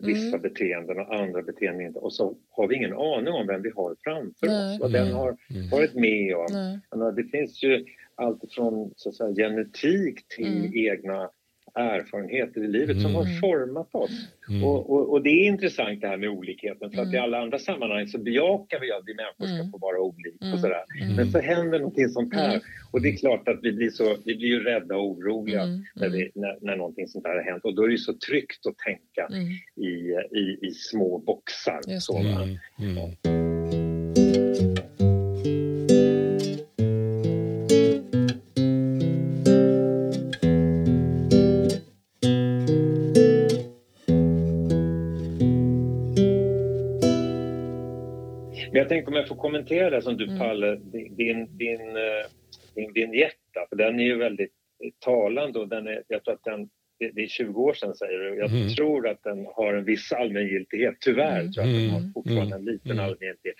[0.00, 0.42] vissa mm.
[0.42, 1.98] beteenden och andra beteenden inte.
[1.98, 4.74] Och så har vi ingen aning om vem vi har framför Nej.
[4.74, 5.68] oss, vad den har mm.
[5.70, 6.46] varit med om.
[6.50, 7.12] Nej.
[7.16, 10.72] Det finns ju allt från så att säga, genetik till mm.
[10.74, 11.30] egna
[11.74, 13.02] erfarenheter i livet mm.
[13.02, 13.40] som har mm.
[13.40, 14.10] format oss.
[14.48, 14.64] Mm.
[14.64, 17.24] Och, och, och, det är intressant det här med olikheten för att i mm.
[17.24, 19.70] alla andra sammanhang så bejakar vi att vi människor ska mm.
[19.70, 20.84] få vara olika och sådär.
[21.16, 24.36] Men så händer någonting sånt här och det är klart att vi blir, så, vi
[24.36, 27.74] blir ju rädda och oroliga när, vi, när, när någonting sånt här har hänt och
[27.74, 29.28] då är det ju så tryggt att tänka
[29.76, 29.88] i,
[30.38, 31.80] i, i små boxar.
[32.00, 32.18] Så,
[48.88, 50.38] jag tänkte om jag får kommentera det som du mm.
[50.38, 50.74] Palle,
[51.16, 52.24] din, din, eh,
[52.74, 53.34] din vignett,
[53.68, 54.52] för den är ju väldigt
[54.98, 58.36] talande och den är, jag tror att den, det är 20 år sedan säger du,
[58.36, 58.68] jag mm.
[58.68, 61.52] tror att den har en viss allmängiltighet, tyvärr mm.
[61.52, 62.12] tror jag att den har mm.
[62.12, 63.04] fortfarande en liten mm.
[63.04, 63.56] allmängiltighet.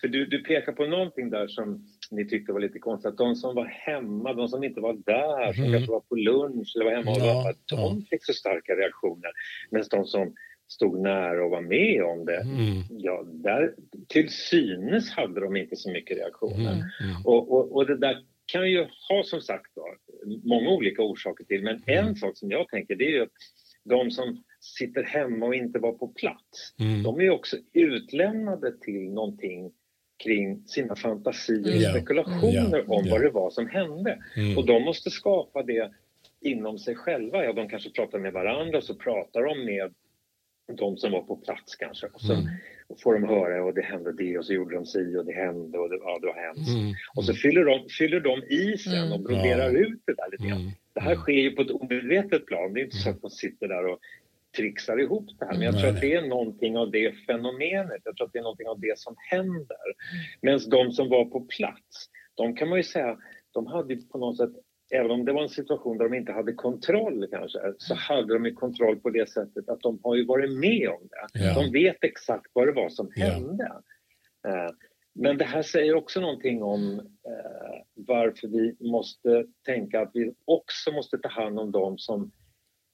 [0.00, 3.34] För du, du pekar på någonting där som ni tyckte var lite konstigt, att de
[3.36, 5.72] som var hemma, de som inte var där, som mm.
[5.72, 7.96] kanske var på lunch eller var hemma och ja, de ja.
[8.10, 9.30] fick så starka reaktioner.
[9.70, 10.34] Medan de som
[10.68, 12.82] stod nära och var med om det, mm.
[12.88, 13.74] ja, där,
[14.08, 16.72] till synes hade de inte så mycket reaktioner.
[16.72, 17.10] Mm.
[17.10, 17.22] Mm.
[17.24, 19.86] Och, och, och, det där kan ju ha som sagt då,
[20.44, 22.14] många olika orsaker till, men en mm.
[22.14, 23.32] sak som jag tänker det är ju att
[23.84, 27.02] de som sitter hemma och inte var på plats, mm.
[27.02, 29.72] de är ju också utlämnade till någonting
[30.24, 32.90] kring sina fantasier och spekulationer yeah.
[32.90, 33.10] om yeah.
[33.10, 34.18] vad det var som hände.
[34.36, 34.58] Mm.
[34.58, 35.90] Och de måste skapa det
[36.40, 37.44] inom sig själva.
[37.44, 39.94] Ja, de kanske pratar med varandra och så pratar de med
[40.78, 42.06] de som var på plats kanske.
[42.06, 42.46] Och så mm.
[43.02, 45.78] får de höra och det hände det och så gjorde de si och det hände
[45.78, 46.74] och det, ja, det var hemskt.
[46.74, 46.94] Mm.
[47.16, 49.12] Och så fyller de, fyller de i sen mm.
[49.12, 49.78] och broderar ja.
[49.78, 50.60] ut det där lite grann.
[50.60, 50.72] Mm.
[50.94, 52.72] Det här sker ju på ett omedvetet plan.
[52.72, 53.98] Det är inte så att man sitter där och
[54.56, 55.52] trixar ihop det här.
[55.52, 58.02] Men jag tror att det är någonting av det fenomenet.
[58.04, 59.86] Jag tror att det är någonting av det som händer.
[60.40, 63.18] Medan de som var på plats, de kan man ju säga,
[63.52, 64.52] de hade på något sätt
[64.92, 68.44] även om det var en situation där de inte hade kontroll kanske, så hade de
[68.44, 71.44] ju kontroll på det sättet att de har ju varit med om det.
[71.44, 71.54] Ja.
[71.54, 73.72] De vet exakt vad det var som hände.
[74.42, 74.50] Ja.
[74.50, 74.70] Eh,
[75.14, 80.92] men det här säger också någonting om eh, varför vi måste tänka att vi också
[80.92, 82.30] måste ta hand om dem som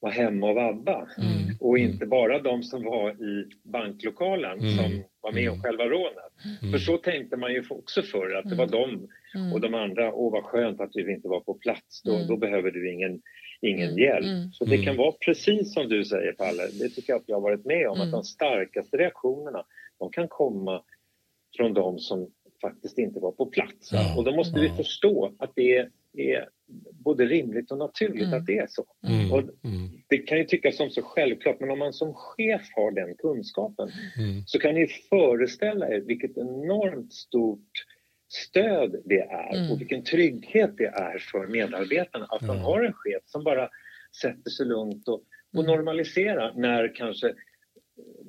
[0.00, 1.56] var hemma och vabba mm.
[1.60, 4.76] och inte bara de som var i banklokalen mm.
[4.76, 5.62] som var med om mm.
[5.62, 6.32] själva rånet.
[6.62, 6.72] Mm.
[6.72, 9.52] För så tänkte man ju också förr att det var de mm.
[9.52, 12.70] och de andra, åh vad skönt att du inte var på plats, då, då behöver
[12.70, 13.22] du ingen,
[13.60, 14.54] ingen hjälp.
[14.54, 17.42] Så det kan vara precis som du säger Palle, det tycker jag att jag har
[17.42, 19.64] varit med om, att de starkaste reaktionerna
[19.98, 20.82] de kan komma
[21.56, 22.30] från de som
[22.60, 23.92] faktiskt inte var på plats.
[23.92, 24.16] Ja.
[24.16, 24.62] Och då måste ja.
[24.62, 26.48] vi förstå att det är är
[27.04, 28.38] både rimligt och naturligt mm.
[28.38, 28.84] att det är så.
[29.08, 29.32] Mm.
[29.32, 29.88] Och mm.
[30.08, 33.88] det kan ju tyckas som så självklart, men om man som chef har den kunskapen
[34.18, 34.42] mm.
[34.46, 37.70] så kan ni föreställa er vilket enormt stort
[38.28, 39.70] stöd det är mm.
[39.70, 43.68] och vilken trygghet det är för medarbetarna att de har en chef som bara
[44.22, 45.22] sätter sig lugnt och,
[45.56, 45.66] och mm.
[45.66, 47.34] normaliserar när kanske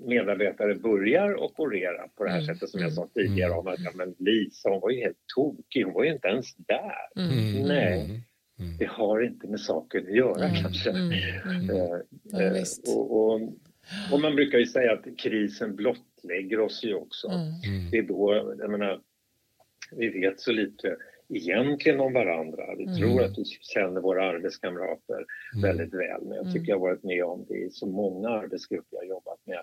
[0.06, 2.56] medarbetare börjar och orera på det här mm.
[2.56, 5.84] sättet som jag sa tidigare om att ja, men Lisa hon var ju helt tokig,
[5.84, 7.22] hon var ju inte ens där.
[7.24, 7.68] Mm.
[7.68, 8.24] Nej,
[8.60, 8.78] mm.
[8.80, 10.62] det har inte med saken att göra mm.
[10.62, 10.90] kanske.
[10.90, 11.12] Mm.
[11.46, 11.70] Mm.
[11.70, 12.64] Eh, ja, eh,
[12.96, 13.42] och, och,
[14.12, 17.32] och, man brukar ju säga att krisen blottlägger oss ju också.
[17.92, 19.02] Det är då, jag menar,
[19.92, 20.98] vi vet så lite
[21.30, 22.76] egentligen om varandra.
[22.78, 22.98] Vi mm.
[22.98, 25.62] tror att vi känner våra arbetskamrater mm.
[25.62, 26.22] väldigt väl.
[26.22, 29.40] Men jag tycker jag har varit med om det i så många arbetsgrupper jag jobbat
[29.46, 29.60] med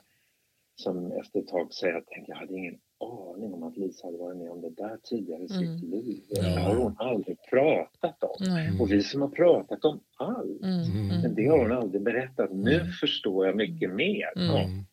[0.77, 4.37] som efter ett tag säger att jag hade ingen aning om att Lisa hade varit
[4.37, 5.91] med om det där tidigare i sitt mm.
[5.91, 6.23] liv.
[6.31, 8.47] Det har hon aldrig pratat om.
[8.47, 8.81] Mm.
[8.81, 10.83] Och vi som har pratat om allt, mm.
[10.83, 11.21] mm.
[11.23, 12.53] men det har hon aldrig berättat.
[12.53, 12.93] Nu mm.
[12.93, 14.33] förstår jag mycket mer.
[14.35, 14.61] Ja.
[14.62, 14.85] Mm.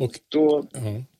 [0.00, 0.64] Och, Då,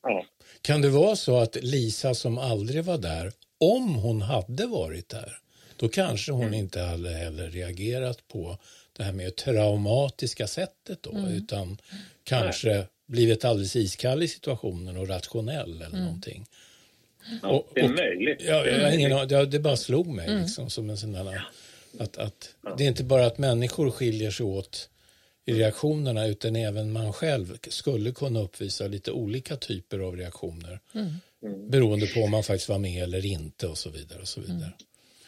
[0.01, 0.25] ja.
[0.61, 3.31] Kan det vara så att Lisa som aldrig var där,
[3.63, 5.37] om hon hade varit där,
[5.77, 8.57] då kanske hon inte hade heller reagerat på
[8.97, 11.77] det här med traumatiska sättet då, utan
[12.23, 16.05] kanske blivit alldeles iskall i situationen och rationell eller mm.
[16.05, 16.45] någonting.
[17.41, 18.41] Ja, och, det är möjligt.
[18.47, 20.41] Ja, jag ingen, det, det bara slog mig mm.
[20.41, 21.47] liksom, som en sån där,
[21.99, 22.75] att, att ja.
[22.77, 24.89] Det är inte bara att människor skiljer sig åt
[25.45, 31.13] i reaktionerna utan även man själv skulle kunna uppvisa lite olika typer av reaktioner mm.
[31.43, 31.69] Mm.
[31.69, 34.19] beroende på om man faktiskt var med eller inte och så vidare.
[34.21, 34.73] Och så vidare.
[34.73, 34.73] Mm.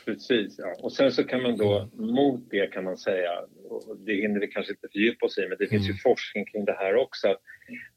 [0.06, 0.76] Precis, ja.
[0.80, 2.16] och sen så kan man då mm.
[2.16, 3.32] mot det kan man säga,
[3.70, 6.00] och det hinner vi kanske inte fördjupa oss i, men det finns ju mm.
[6.04, 7.42] forskning kring det här också, att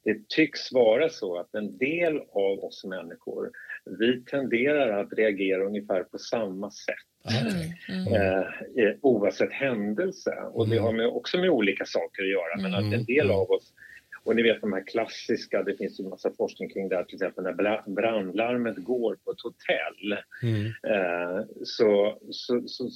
[0.05, 3.51] det tycks vara så att en del av oss människor,
[3.99, 7.09] vi tenderar att reagera ungefär på samma sätt
[7.89, 8.15] Mm.
[8.15, 8.39] Eh,
[8.85, 10.31] eh, oavsett händelse.
[10.53, 10.85] Och det mm.
[10.85, 12.63] har med, också med olika saker att göra.
[12.63, 13.73] Men att en del av oss
[14.29, 17.05] och ni vet de här klassiska, det finns ju en massa forskning kring det här,
[17.05, 20.67] till exempel när brandlarmet går på ett hotell mm.
[20.67, 22.91] eh, så, så, så,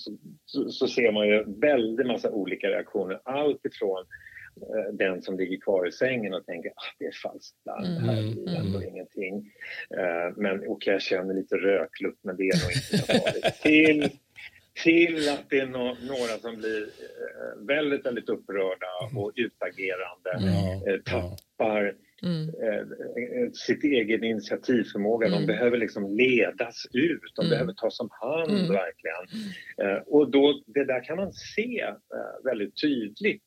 [0.47, 3.21] så, så ser man ju väldigt massa olika reaktioner.
[3.25, 4.05] Allt ifrån
[4.57, 7.95] eh, den som ligger kvar i sängen och tänker att ah, det är falskt larm,
[7.95, 8.89] det här mm, blir ändå mm.
[8.89, 9.53] ingenting.
[9.99, 13.55] Eh, men okej, okay, jag känner lite röklukt men det är nog inte så farligt.
[13.63, 14.11] Till
[14.75, 19.23] till att det är no några som blir eh, väldigt, väldigt upprörda mm.
[19.23, 20.89] och utagerande, mm.
[20.89, 22.49] eh, tappar mm.
[22.49, 25.27] eh, sitt egen initiativförmåga.
[25.27, 25.41] Mm.
[25.41, 27.51] De behöver liksom ledas ut, de mm.
[27.51, 28.73] behöver tas om hand mm.
[28.73, 29.25] verkligen.
[29.83, 33.43] Eh, och då, det där kan man se eh, väldigt tydligt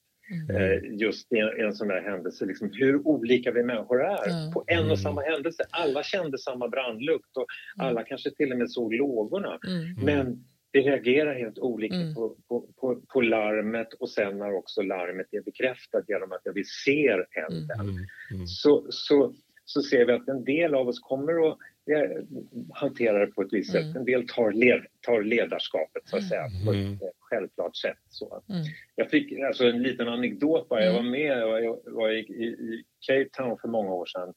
[0.49, 4.63] eh, just i en, en sån där händelse, liksom hur olika vi människor är på
[4.67, 5.63] en och samma händelse.
[5.69, 7.45] Alla kände samma brandlukt och
[7.78, 9.59] alla kanske till och med såg lågorna.
[10.05, 10.45] Men
[10.76, 12.13] vi reagerar helt olika mm.
[12.13, 16.63] på, på, på, på, larmet och sen när också larmet är bekräftat genom att vi
[16.63, 17.80] ser elden.
[17.80, 18.05] Mm.
[18.32, 18.47] Mm.
[18.47, 19.34] Så, så,
[19.65, 21.57] så ser vi att en del av oss kommer att
[22.73, 23.84] hantera det på ett visst sätt.
[23.84, 23.97] Mm.
[23.97, 26.97] En del tar, led, tar ledarskapet så att säga på ett mm.
[27.19, 27.99] självklart sätt.
[28.09, 28.43] Så.
[28.49, 28.63] Mm.
[28.95, 30.84] Jag fick alltså, en liten anekdot bara.
[30.84, 34.34] Jag var med jag var i, i, i Cape Town för många år sedan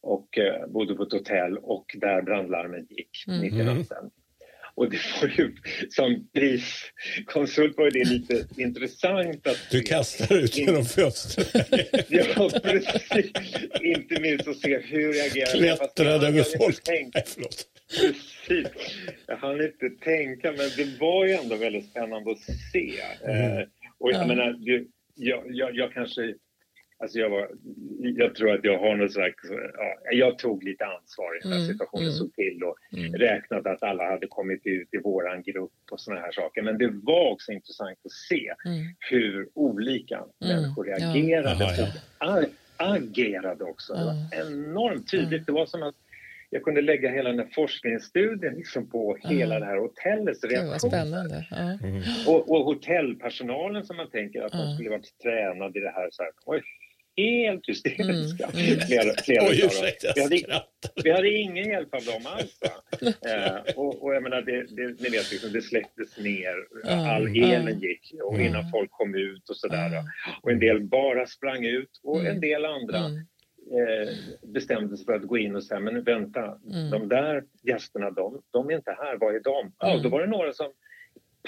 [0.00, 4.10] och eh, bodde på ett hotell och där brandlarmet gick mitt i natten.
[4.76, 5.56] Och det var ju,
[5.90, 9.70] som priskonsult var det lite intressant att...
[9.70, 11.48] Du kastar ut genom fönstret.
[12.08, 13.32] ja, precis.
[13.80, 16.80] Inte minst att se hur reagerar Klättrade över folk.
[16.88, 17.64] Nej, förlåt.
[18.00, 18.66] Precis.
[19.26, 22.40] Jag hann inte tänka, men det var ju ändå väldigt spännande att
[22.72, 22.94] se.
[23.24, 23.58] Mm.
[23.58, 23.64] Eh,
[23.98, 24.26] och jag ja.
[24.26, 24.56] menar,
[25.14, 26.34] jag, jag, jag kanske
[26.98, 27.50] Alltså jag, var,
[28.00, 29.44] jag tror att jag har något slags...
[29.74, 33.14] Ja, jag tog lite ansvar i den här mm, situationen, mm, såg till och mm.
[33.14, 36.62] räknade att alla hade kommit ut i våran grupp och såna här saker.
[36.62, 38.84] Men det var också intressant att se mm.
[39.10, 40.28] hur olika mm.
[40.38, 41.86] människor reagerade ja.
[42.18, 42.46] Aha, ja.
[42.76, 43.94] agerade också.
[43.94, 45.46] Det var enormt tydligt.
[45.46, 45.94] Det var som att
[46.50, 49.36] jag kunde lägga hela den här forskningsstudien liksom på mm.
[49.36, 50.78] hela det här hotellets reaktioner.
[50.78, 51.46] Spännande.
[51.82, 52.02] Mm.
[52.26, 56.08] Och, och, hotellpersonalen som man tänker att de skulle varit tränade i det här.
[56.10, 56.62] Så här oj,
[57.16, 58.44] helt hysteriska.
[58.44, 58.66] Mm.
[58.66, 58.80] Mm.
[58.80, 60.64] Flera, flera Oj, ursäkta, vi, hade,
[61.04, 62.60] vi hade ingen hjälp av dem alls.
[63.26, 66.54] eh, och, och jag menar, det, det, ni vet, liksom, det släcktes ner,
[66.86, 67.10] mm.
[67.10, 68.46] all elen gick och mm.
[68.46, 69.90] innan folk kom ut och sådär.
[70.42, 74.08] Och en del bara sprang ut och en del andra eh,
[74.52, 76.58] bestämde sig för att gå in och säga, men vänta,
[76.90, 79.72] de där gästerna, de, de är inte här, vad är de?
[79.78, 80.72] Ja, då var det några som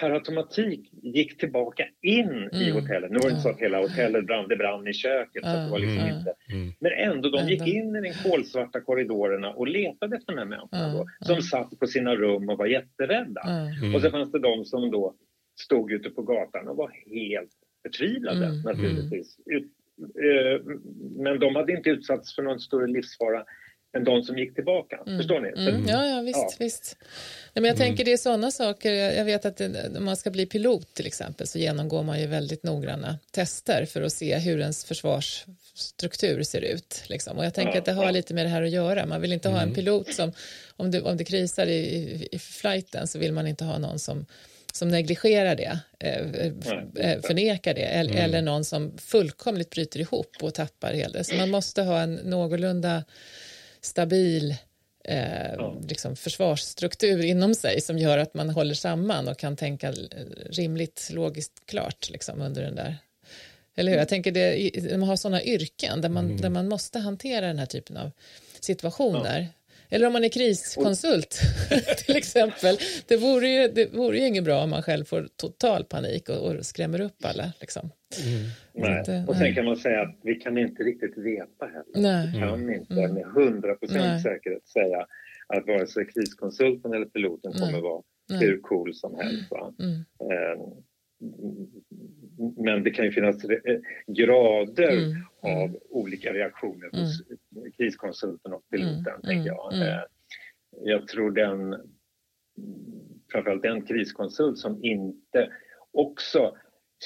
[0.01, 2.63] per automatik gick tillbaka in mm.
[2.63, 3.11] i hotellet.
[3.11, 5.45] Nu var det inte så att hela hotellet brann, det brann i köket.
[5.45, 6.17] Så det var liksom mm.
[6.19, 6.35] inte.
[6.53, 6.73] Mm.
[6.81, 10.93] Men ändå, de gick in i de kolsvarta korridorerna och letade efter de här människorna
[10.93, 13.41] då, som satt på sina rum och var jätterädda.
[13.95, 15.15] Och så fanns det de som då
[15.61, 17.51] stod ute på gatan och var helt
[17.83, 18.61] förtvivlade mm.
[18.61, 19.39] naturligtvis.
[20.01, 20.61] Eh,
[21.17, 23.45] men de hade inte utsatts för någon större livsfara
[23.97, 25.01] än de som gick tillbaka.
[25.07, 25.18] Mm.
[25.18, 25.68] Förstår ni?
[25.68, 25.89] Mm.
[25.89, 26.39] Ja, ja, visst.
[26.39, 26.57] Ja.
[26.59, 26.97] visst.
[27.55, 28.93] Nej, men jag tänker det är sådana saker.
[28.93, 29.61] Jag vet att
[29.97, 34.03] om man ska bli pilot till exempel så genomgår man ju väldigt noggranna tester för
[34.03, 37.05] att se hur ens försvarsstruktur ser ut.
[37.09, 37.39] Liksom.
[37.39, 38.11] Och jag tänker ja, att det har ja.
[38.11, 39.07] lite med det här att göra.
[39.07, 39.57] Man vill inte mm.
[39.57, 39.74] ha en mm.
[39.74, 40.32] pilot som,
[40.76, 43.99] om det, om det krisar i, i, i flighten så vill man inte ha någon
[43.99, 44.26] som
[44.72, 46.47] som negligerar det, eh,
[47.07, 48.24] eh förnekar det eller, mm.
[48.24, 53.05] eller någon som fullkomligt bryter ihop och tappar hela Så man måste ha en någorlunda
[53.81, 54.55] stabil
[55.05, 55.76] eh, ja.
[55.89, 59.93] liksom försvarsstruktur inom sig som gör att man håller samman och kan tänka
[60.51, 62.99] rimligt logiskt klart liksom, under den där
[63.79, 63.99] eller hur?
[63.99, 66.41] Jag tänker det, man har sådana yrken där man, mm.
[66.41, 68.11] där man måste hantera den här typen av
[68.61, 69.41] situationer.
[69.41, 69.47] Ja.
[69.91, 71.41] Eller om man är kriskonsult
[72.07, 72.79] till exempel.
[73.07, 76.37] Det vore, ju, det vore ju inget bra om man själv får total panik och,
[76.37, 77.53] och skrämmer upp alla.
[77.61, 77.91] Liksom.
[78.17, 78.49] Mm.
[78.73, 79.01] Nej.
[79.01, 82.03] Att, och sen kan man säga att vi kan inte riktigt veta heller.
[82.03, 82.31] Nej.
[82.33, 83.15] Vi kan inte mm.
[83.15, 85.07] med hundra procent säkerhet säga
[85.47, 87.61] att vare sig kriskonsulten eller piloten Nej.
[87.61, 88.39] kommer vara Nej.
[88.39, 89.53] hur cool som helst.
[89.79, 89.95] Mm.
[90.21, 90.65] Eh,
[92.57, 95.11] men det kan ju finnas eh, grader mm.
[95.11, 95.63] mm.
[95.63, 97.23] av olika reaktioner hos
[97.57, 97.73] mm.
[97.73, 99.23] kriskonsulten och piloten, mm.
[99.23, 99.73] tänker jag.
[99.73, 99.89] Mm.
[99.89, 100.03] Eh,
[100.85, 101.77] jag tror den,
[103.33, 105.53] framförallt den kriskonsult som inte
[105.93, 106.57] också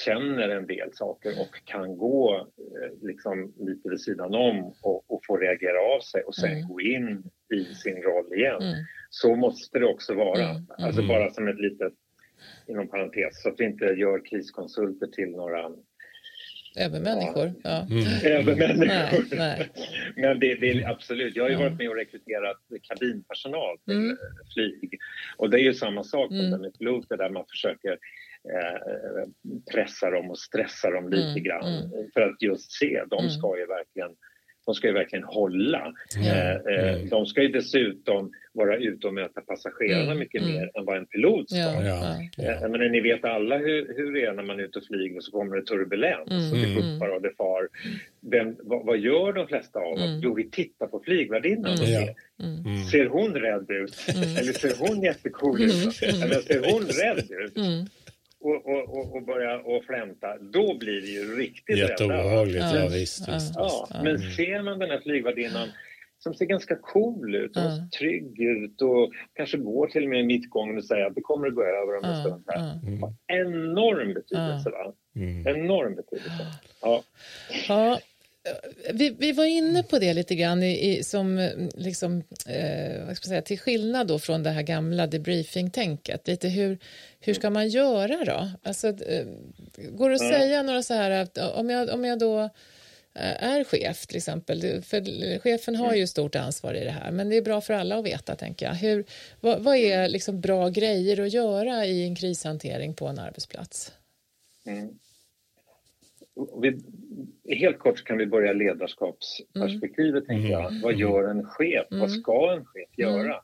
[0.05, 5.21] känner en del saker och kan gå eh, liksom lite vid sidan om och, och
[5.27, 6.67] få reagera av sig och sen mm.
[6.67, 7.23] gå in
[7.53, 8.61] i sin roll igen.
[8.61, 8.85] Mm.
[9.09, 10.49] Så måste det också vara.
[10.49, 10.65] Mm.
[10.77, 11.93] Alltså bara som ett litet
[12.67, 15.71] inom parentes, så att vi inte gör kriskonsulter till några
[16.75, 17.53] övermänniskor.
[17.63, 17.87] Ja.
[17.91, 18.39] Mm.
[18.39, 18.85] Övermänniskor.
[18.85, 19.69] Nej, nej.
[20.15, 21.35] Men det, det är absolut.
[21.35, 24.17] Jag har ju varit med och rekryterat kabinpersonal till Mm.
[24.53, 24.99] flyg.
[25.37, 26.61] Och det är ju samma sak som Mm.
[26.61, 27.97] med piloter där man försöker
[28.53, 29.27] eh,
[29.73, 31.73] pressa dem och stressa dem lite Mm, grann.
[31.73, 31.89] mm.
[32.13, 33.31] För att just se, de Mm.
[33.31, 34.09] ska ju verkligen
[34.65, 35.93] de ska ju verkligen hålla.
[36.17, 37.09] Eh, eh, Mm.
[37.09, 40.53] De ska ju dessutom vara ute och möta passagerarna Mm, mycket mm.
[40.53, 41.59] mer än vad en pilot ska.
[41.59, 42.17] Ja, Ja.
[42.37, 42.43] ja.
[42.43, 45.17] Eh, Men ni vet alla hur, hur det är när man är ute och flyger
[45.17, 46.75] och så kommer det turbulens Mm, och det mm.
[46.75, 47.67] puffar och det far.
[48.31, 50.01] Vem, vad, vad gör de flesta av oss?
[50.01, 50.19] Mm.
[50.23, 52.05] Jo, vi tittar på flygvärdinnan och Mm.
[52.05, 52.91] ser.
[52.91, 53.95] Ser hon rädd ut?
[54.15, 54.37] Mm.
[54.37, 56.01] Eller ser hon jättecool ut?
[56.03, 57.57] Eller ser hon rädd ut?
[58.43, 58.55] Mm.
[58.55, 61.89] Och, och, och, och börja och flämta, då blir vi ju riktigt rädda.
[61.89, 62.75] Jätteobehagligt, Ja.
[62.79, 63.27] ja, visst.
[63.27, 63.33] Ja.
[63.33, 64.03] visst, Ja, visst.
[64.03, 65.67] men ser man den här flygvärdinnan
[66.19, 67.87] som ser ganska cool ut och Ja.
[67.99, 71.47] trygg ut och kanske går till och med i mittgången och säger att det kommer
[71.47, 72.43] att gå över om en stund.
[72.47, 72.79] Här.
[72.87, 72.99] Mm.
[73.27, 74.93] Enorm betydelse, va?
[75.15, 75.47] Mm.
[75.47, 76.45] Enorm betydelse.
[76.81, 77.03] Ja.
[77.67, 77.99] Ja,
[78.93, 83.27] vi, vi var inne på det lite grann i, i, som liksom, eh, vad ska
[83.27, 86.27] man säga, till skillnad då från det här gamla debriefing-tänket.
[86.27, 86.77] Lite hur,
[87.19, 88.51] hur ska man göra då?
[88.63, 89.25] Alltså, eh,
[89.91, 90.29] går det att Ja.
[90.39, 92.39] säga några så här, att om jag, om jag då
[93.15, 97.29] eh, är chef till exempel, för chefen har ju stort ansvar i det här, men
[97.29, 98.73] det är bra för alla att veta tänker jag.
[98.73, 99.05] Hur,
[99.41, 103.91] vad, vad är liksom bra grejer att göra i en krishantering på en arbetsplats?
[104.65, 104.99] Mm.
[106.61, 106.79] Vi,
[107.55, 110.69] helt kort så kan vi börja ledarskapsperspektivet, tänker jag.
[110.69, 110.81] Mm.
[110.81, 111.87] Vad gör en chef?
[111.91, 112.01] Mm.
[112.01, 113.41] Vad ska en chef göra?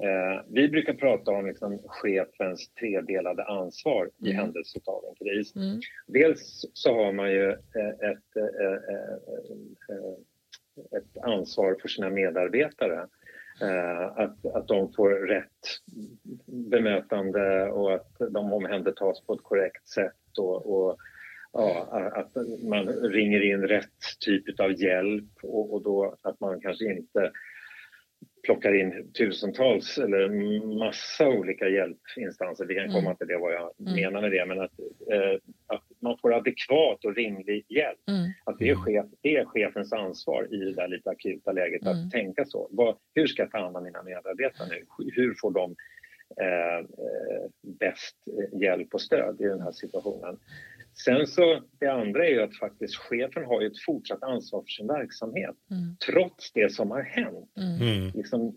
[0.00, 4.36] Eh, vi brukar prata om liksom, chefens tredelade ansvar i Mm.
[4.36, 5.56] händelse av en kris.
[5.56, 5.80] Mm.
[6.06, 8.72] Dels så har man ju eh, ett, eh,
[9.88, 13.06] eh, ett ansvar för sina medarbetare.
[14.16, 15.80] Att, att de får rätt
[16.46, 20.98] bemötande och att de omhändertas på ett korrekt sätt och, och
[21.54, 23.90] ja, att man ringer in rätt
[24.20, 27.32] typ av hjälp och, och då att man kanske inte
[28.44, 30.28] plockar in tusentals eller
[30.78, 32.64] massa olika hjälpinstanser.
[32.64, 32.94] Vi kan Mm.
[32.94, 33.92] komma till det vad jag Mm.
[33.94, 34.78] menar med det, men att,
[35.12, 37.98] eh, att man får adekvat och rimlig hjälp.
[38.08, 38.30] Mm.
[38.44, 41.92] Att det är, chef, det är chefens ansvar i det där lite akuta läget Mm.
[42.06, 42.68] att tänka så.
[42.70, 44.84] Vad, hur ska jag ta hand om mina medarbetare nu?
[45.14, 45.76] Hur får de
[46.40, 46.84] eh, eh,
[47.62, 50.38] bäst eh, hjälp och stöd i den här situationen?
[50.94, 54.68] Sen så, det andra är ju att faktiskt chefen har ju ett fortsatt ansvar för
[54.68, 55.96] sin verksamhet Mm.
[56.06, 57.50] trots det som har hänt.
[57.56, 57.88] Mm.
[57.98, 58.12] Mm.
[58.14, 58.54] Liksom,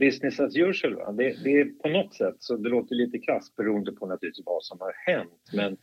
[0.00, 0.94] business as usual.
[0.94, 1.12] Va?
[1.12, 4.64] Det, det är på något sätt, så det låter lite krasst beroende på naturligtvis vad
[4.64, 5.50] som har hänt.
[5.52, 5.76] Men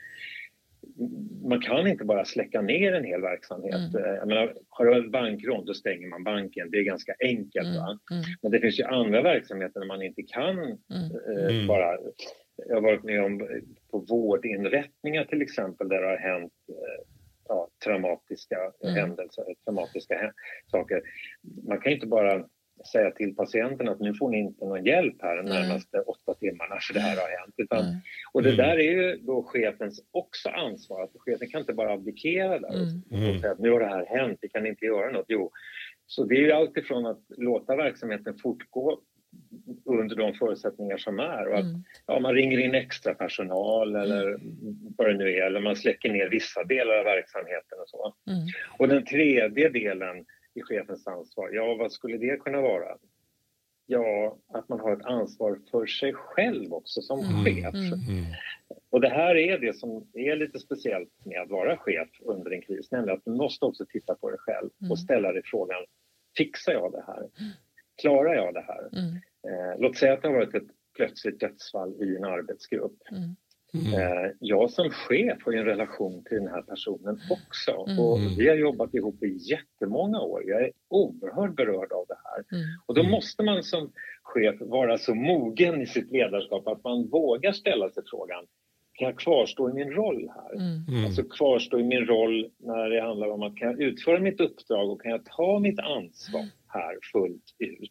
[1.43, 3.75] man kan inte bara släcka ner en hel verksamhet.
[3.95, 4.05] Mm.
[4.05, 6.71] Eh, Jag menar, har du ett bankrån, då stänger man banken.
[6.71, 7.67] Det är ganska enkelt.
[7.77, 7.99] Va?
[8.11, 8.23] Mm.
[8.41, 10.77] Men det finns ju andra verksamheter där man inte kan Mm.
[11.37, 11.67] eh, Mm.
[11.67, 11.97] bara...
[12.67, 13.47] Jag har varit med om eh,
[13.91, 17.05] på vårdinrättningar till exempel där det har hänt eh,
[17.47, 18.95] ja, traumatiska Mm.
[18.95, 20.31] händelser, traumatiska
[20.71, 21.01] saker.
[21.67, 22.45] Man kan inte bara
[22.91, 26.77] säga till patienten att nu får ni inte någon hjälp här de närmaste åtta timmarna
[26.81, 27.53] för det här har hänt.
[27.57, 27.95] Utan, Mm.
[28.33, 28.65] och det Mm.
[28.67, 31.03] där är ju då chefens också ansvar.
[31.03, 33.01] Att chefen kan inte bara abdikera där Mm.
[33.11, 33.39] och Mm.
[33.41, 35.25] säga att nu har det här hänt, vi kan inte göra något.
[35.27, 35.51] Jo,
[36.07, 38.99] så det är ju alltifrån att låta verksamheten fortgå
[39.85, 41.47] under de förutsättningar som är.
[41.47, 41.83] Och att, Mm.
[42.07, 44.39] ja, man ringer in extra personal eller
[44.97, 48.13] vad det nu är, eller man släcker ner vissa delar av verksamheten och så.
[48.27, 48.39] Mm.
[48.77, 52.97] Och den tredje delen i chefens ansvar, ja vad skulle det kunna vara?
[53.85, 57.43] Ja, att man har ett ansvar för sig själv också som Mm.
[57.45, 57.73] chef.
[57.73, 57.85] Mm.
[57.93, 58.25] Mm.
[58.89, 62.61] Och det här är det som är lite speciellt med att vara chef under en
[62.61, 64.91] kris, nämligen att du måste också titta på dig själv Mm.
[64.91, 65.85] och ställa dig frågan,
[66.37, 67.29] fixar jag det här?
[68.01, 68.89] Klarar jag det här?
[68.99, 69.15] Mm.
[69.47, 72.97] Eh, låt säga att det har varit ett plötsligt dödsfall i en arbetsgrupp.
[73.11, 73.35] Mm.
[73.73, 73.93] Mm.
[73.93, 77.85] Eh, jag som chef har ju en relation till den här personen också.
[77.87, 77.99] Mm.
[77.99, 78.35] Och Mm.
[78.37, 80.43] vi har jobbat ihop i jättemånga år.
[80.45, 82.57] Jag är oerhört berörd av det här.
[82.57, 82.69] Mm.
[82.85, 83.11] Och då Mm.
[83.11, 83.91] måste man som
[84.23, 88.45] chef vara så mogen i sitt ledarskap att man vågar ställa sig frågan,
[88.93, 90.55] kan jag kvarstå i min roll här?
[90.55, 91.05] Mm.
[91.05, 94.89] Alltså kvarstå i min roll när det handlar om att kan jag utföra mitt uppdrag
[94.91, 97.89] och kan jag ta mitt ansvar här fullt ut?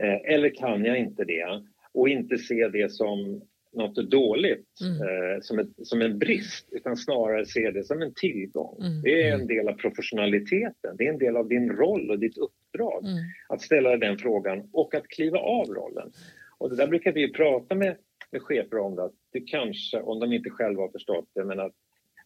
[0.00, 1.62] Eh, eller kan jag inte det?
[1.92, 3.42] Och inte se det som
[3.76, 5.02] något dåligt, Mm.
[5.02, 8.78] eh, som, ett, som en brist, utan snarare se det som en tillgång.
[8.80, 9.02] Mm.
[9.02, 9.46] Det är en Mm.
[9.46, 13.04] del av professionaliteten, det är en del av din roll och ditt uppdrag.
[13.04, 13.16] Mm.
[13.48, 16.10] Att ställa den frågan och att kliva av rollen.
[16.58, 17.96] Och det där brukar vi prata med,
[18.32, 21.60] med chefer om, det, att du kanske, om de inte själva har förstått det, men
[21.60, 21.74] att,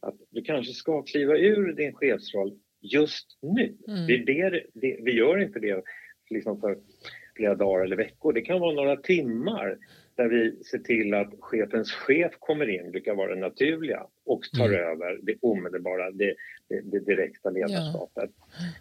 [0.01, 3.77] att du kanske ska kliva ur din chefsroll just nu.
[3.89, 4.07] Mm.
[4.07, 5.83] Vi, ber, det, vi gör inte det
[6.31, 6.79] liksom för
[7.37, 8.33] flera dagar eller veckor.
[8.33, 9.79] Det kan vara några timmar
[10.21, 14.69] där vi ser till att chefens chef kommer in, brukar vara det naturliga och tar
[14.69, 14.81] mm.
[14.81, 16.35] över det omedelbara, det,
[16.69, 18.31] det, det direkta ledarskapet.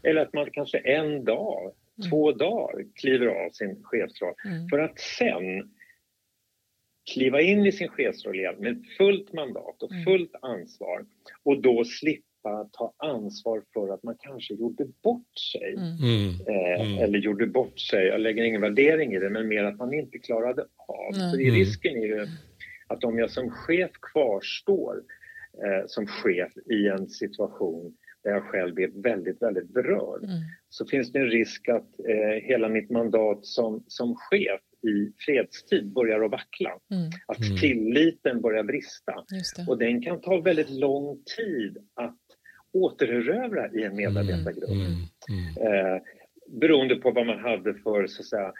[0.04, 0.10] Ja.
[0.10, 2.10] Eller att man kanske en dag, mm.
[2.10, 4.68] två dagar kliver av sin chefsroll mm.
[4.70, 5.72] för att sen
[7.14, 10.04] kliva in i sin chefsroll igen med fullt mandat och mm.
[10.04, 11.06] fullt ansvar
[11.44, 12.28] och då slippa
[12.72, 15.74] ta ansvar för att man kanske gjorde bort sig.
[15.74, 15.98] Mm.
[15.98, 16.30] mm.
[16.48, 17.04] Eh, mm.
[17.04, 20.18] Eller gjorde bort sig, jag lägger ingen värdering i det, men mer att man inte
[20.18, 21.16] klarade av.
[21.16, 21.32] Mm.
[21.32, 22.28] För risken är ju
[22.88, 25.04] att om jag som chef kvarstår
[25.64, 30.36] eh, som chef i en situation där jag själv är väldigt, väldigt berörd, mm.
[30.70, 35.94] så finns det en risk att eh, hela mitt mandat som, som chef i fredstid
[35.94, 36.70] börjar att vackla.
[36.92, 37.10] Mm.
[37.28, 37.58] Att mm.
[37.58, 39.14] tilliten börjar brista.
[39.68, 42.18] Och den kan ta väldigt lång tid att
[42.74, 44.70] återerövra i en medarbetargrupp.
[44.70, 44.91] Mm.
[45.30, 45.95] Mm.
[45.95, 46.01] Eh,
[46.47, 48.53] beroende på vad man hade för så att säga,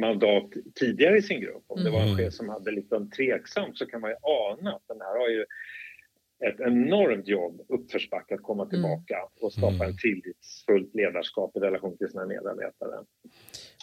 [0.00, 1.64] mandat tidigare i sin grupp.
[1.66, 2.18] Om det var en mm.
[2.18, 5.44] chef som hade lite tveksamt så kan man ju ana att den här har ju
[6.44, 8.70] ett enormt jobb uppförsbacke att komma mm.
[8.70, 13.04] tillbaka och skapa en tillitsfullt ledarskap i relation till sina medarbetare.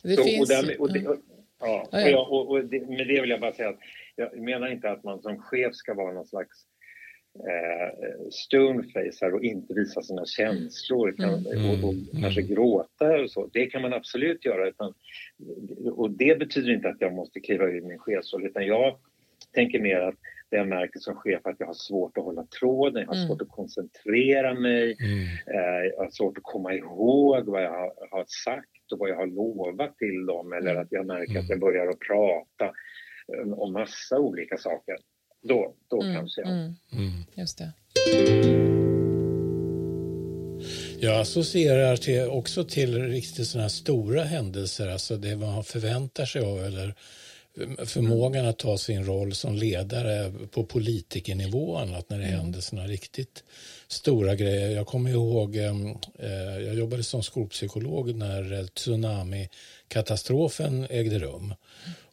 [0.04, 0.42] Det så, finns...
[0.42, 1.18] och därmed, och det, och,
[1.60, 3.80] ja, och, jag, och, och det, med det vill jag bara säga att
[4.16, 6.66] jag menar inte att man som chef ska vara någon slags
[7.40, 11.70] eh, stonefacer och inte visa sina känslor kan, mm.
[11.70, 12.22] och, och mm.
[12.22, 13.50] kanske gråta och så.
[13.54, 14.70] Det kan man absolut göra.
[14.70, 14.94] Utan,
[15.92, 18.98] och det betyder inte att jag måste kliva ur min chefsroll utan jag
[19.54, 20.16] tänker mer att
[20.50, 23.28] det jag märker som chef att jag har svårt att hålla tråden, jag har mm.
[23.28, 25.22] svårt att koncentrera mig, mm.
[25.60, 29.16] eh, jag har svårt att komma ihåg vad jag har, har, sagt och vad jag
[29.16, 30.84] har lovat till dem eller mm.
[30.84, 31.60] att jag märker att jag mm.
[31.60, 32.72] börjar att prata
[33.56, 34.96] om massa olika saker.
[35.42, 36.16] Då, då mm.
[36.16, 36.50] kanske jag.
[36.50, 36.76] Mm.
[37.36, 37.72] Just det.
[41.00, 46.42] Jag associerar till, också till riktigt sådana här stora händelser, alltså det man förväntar sig
[46.42, 46.96] av eller
[47.86, 52.40] förmågan att ta sin roll som ledare på politikernivå och annat när det mm.
[52.40, 53.44] händer såna riktigt
[53.88, 54.70] stora grejer.
[54.70, 55.74] Jag kommer ihåg, eh,
[56.66, 61.54] jag jobbade som skolpsykolog när tsunamikatastrofen ägde rum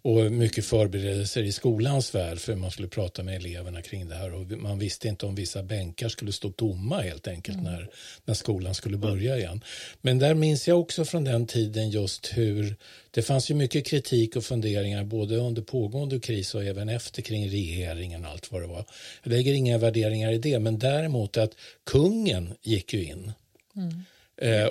[0.03, 4.35] och mycket förberedelser i skolans värld för man skulle prata med eleverna kring det här
[4.35, 7.73] och man visste inte om vissa bänkar skulle stå tomma helt enkelt mm.
[7.73, 7.89] när,
[8.25, 9.65] när skolan skulle börja igen.
[10.01, 12.77] Men där minns jag också från den tiden just hur
[13.11, 17.51] det fanns ju mycket kritik och funderingar både under pågående kris och även efter kring
[17.51, 18.85] regeringen och allt vad det var.
[19.23, 21.53] Jag lägger inga värderingar i det men däremot att
[21.87, 23.33] kungen gick ju in.
[23.77, 24.05] Mm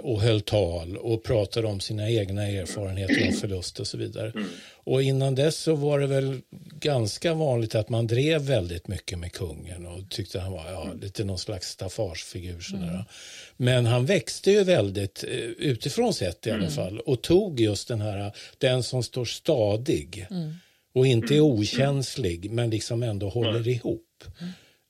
[0.01, 4.31] och höll tal och pratade om sina egna erfarenheter av förlust och så vidare.
[4.35, 4.47] Mm.
[4.83, 6.41] Och innan dess så var det väl
[6.79, 10.99] ganska vanligt att man drev väldigt mycket med kungen och tyckte han var ja, mm.
[10.99, 12.65] lite någon slags staffagfigur.
[12.73, 13.03] Mm.
[13.57, 18.01] Men han växte ju väldigt eh, utifrån sett i alla fall och tog just den
[18.01, 20.27] här, den som står stadig
[20.93, 24.23] och inte är okänslig men liksom ändå håller ihop.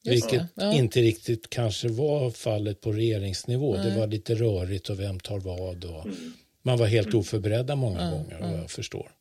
[0.08, 0.74] Vilket ja.
[0.74, 3.76] inte riktigt kanske var fallet på regeringsnivå.
[3.76, 3.90] Nej.
[3.90, 5.86] Det var lite rörigt och vem tar vad.
[5.86, 6.34] Och mm.
[6.62, 7.20] Man var helt mm.
[7.20, 8.12] oförberedda många mm.
[8.12, 9.12] gånger, vad jag förstår.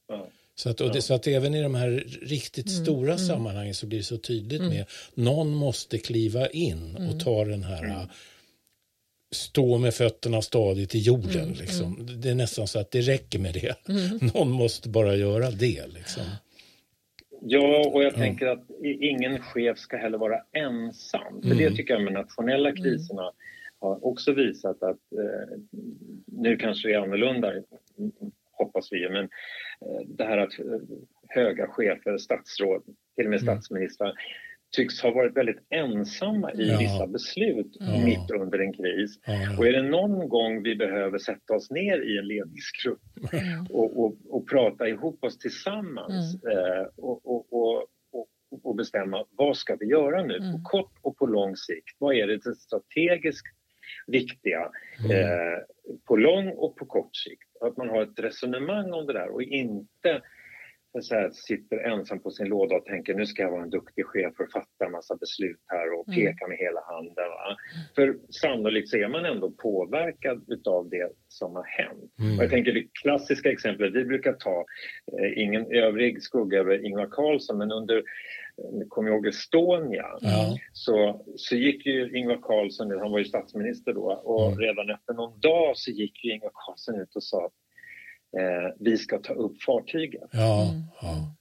[0.58, 2.84] Så att, det, så att även i de här riktigt mm.
[2.84, 3.26] stora mm.
[3.26, 4.74] sammanhangen så blir det så tydligt mm.
[4.74, 4.84] med
[5.14, 8.08] någon måste kliva in och ta den här
[9.32, 11.42] stå med fötterna stadigt i jorden.
[11.42, 11.94] Mm, liksom.
[12.00, 12.20] mm.
[12.20, 13.88] Det är nästan så att det räcker med det.
[13.88, 14.18] Mm.
[14.34, 15.86] Någon måste bara göra det.
[15.86, 16.22] Liksom.
[17.40, 21.42] Ja, och jag tänker att ingen chef ska heller vara ensam.
[21.42, 21.58] För mm.
[21.58, 22.82] det tycker jag de nationella mm.
[22.82, 23.34] kriserna mm.
[23.80, 25.58] har också visat att eh,
[26.26, 27.52] nu kanske det är annorlunda,
[28.52, 29.24] hoppas vi, men
[29.80, 30.80] eh, det här att eh,
[31.28, 32.82] höga chefer, statsråd,
[33.16, 33.54] till och med mm.
[33.54, 34.12] statsministrar
[34.72, 36.78] tycks ha varit väldigt ensamma i ja.
[36.78, 38.04] vissa beslut ja.
[38.04, 39.20] mitt under en kris.
[39.26, 43.02] Ja, och är det någon gång vi behöver sätta oss ner i en ledningsgrupp
[43.70, 46.58] och, och, och prata ihop oss tillsammans mm.
[46.58, 47.86] eh, och, och,
[48.62, 50.52] och, bestämma vad ska vi göra nu mm.
[50.52, 51.96] på kort och på lång sikt?
[51.98, 53.46] Vad är det strategiskt
[54.06, 54.70] viktiga
[55.04, 55.10] mm.
[55.10, 55.58] eh,
[56.04, 57.56] på lång och på kort sikt?
[57.60, 60.22] Att man har ett resonemang om det där och inte
[61.02, 64.06] så här, sitter ensam på sin låda och tänker nu ska jag vara en duktig
[64.06, 66.20] chef och fatta en massa beslut här och mm.
[66.20, 66.48] peka mm.
[66.48, 67.28] med hela handen.
[67.28, 67.56] Va?
[67.94, 72.12] För sannolikt så är man ändå påverkad utav det som har hänt.
[72.18, 72.38] Mm.
[72.38, 74.64] Och jag tänker det klassiska exemplet vi brukar ta,
[75.20, 78.02] eh, ingen övrig skugga över Ingvar Carlsson, men under eh,
[78.88, 80.06] Kom ihåg Estonia?
[80.22, 80.56] Mm.
[80.72, 84.58] Så, så gick ju Ingvar Carlsson, han var ju statsminister då, och mm.
[84.58, 87.50] redan efter någon dag så gick ju Ingvar Carlsson ut och sa
[88.38, 90.30] eh, vi ska ta upp fartyget.
[90.32, 90.82] Ja, mm.
[91.00, 91.36] ja.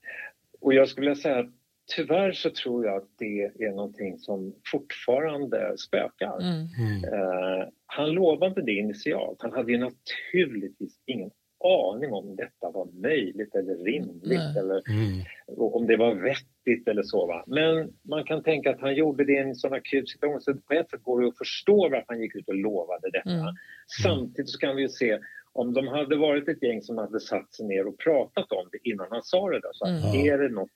[0.62, 1.52] Och jag skulle säga att
[1.96, 6.42] tyvärr så tror jag att det är någonting som fortfarande spökar.
[6.42, 6.68] Mm.
[6.80, 7.14] mm.
[7.14, 9.42] Eh, han lovade det initialt.
[9.42, 11.32] Han hade ju naturligtvis ingen
[11.64, 14.58] aning om detta var möjligt eller rimligt Nej.
[14.58, 15.26] eller mm.
[15.58, 17.28] om det var vettigt eller så.
[17.28, 17.44] Va?
[17.48, 20.74] Men man kan tänka att han gjorde det i en sån akut situation så på
[20.74, 23.30] ett sätt går det att förstå varför han gick ut och lovade detta.
[23.30, 23.56] Mm.
[24.04, 25.20] Samtidigt så kan vi ju se
[25.56, 28.90] om de hade varit ett gäng som hade satt sig ner och pratat om det
[28.90, 30.26] innan han sa det där, så mm.
[30.26, 30.70] är det något,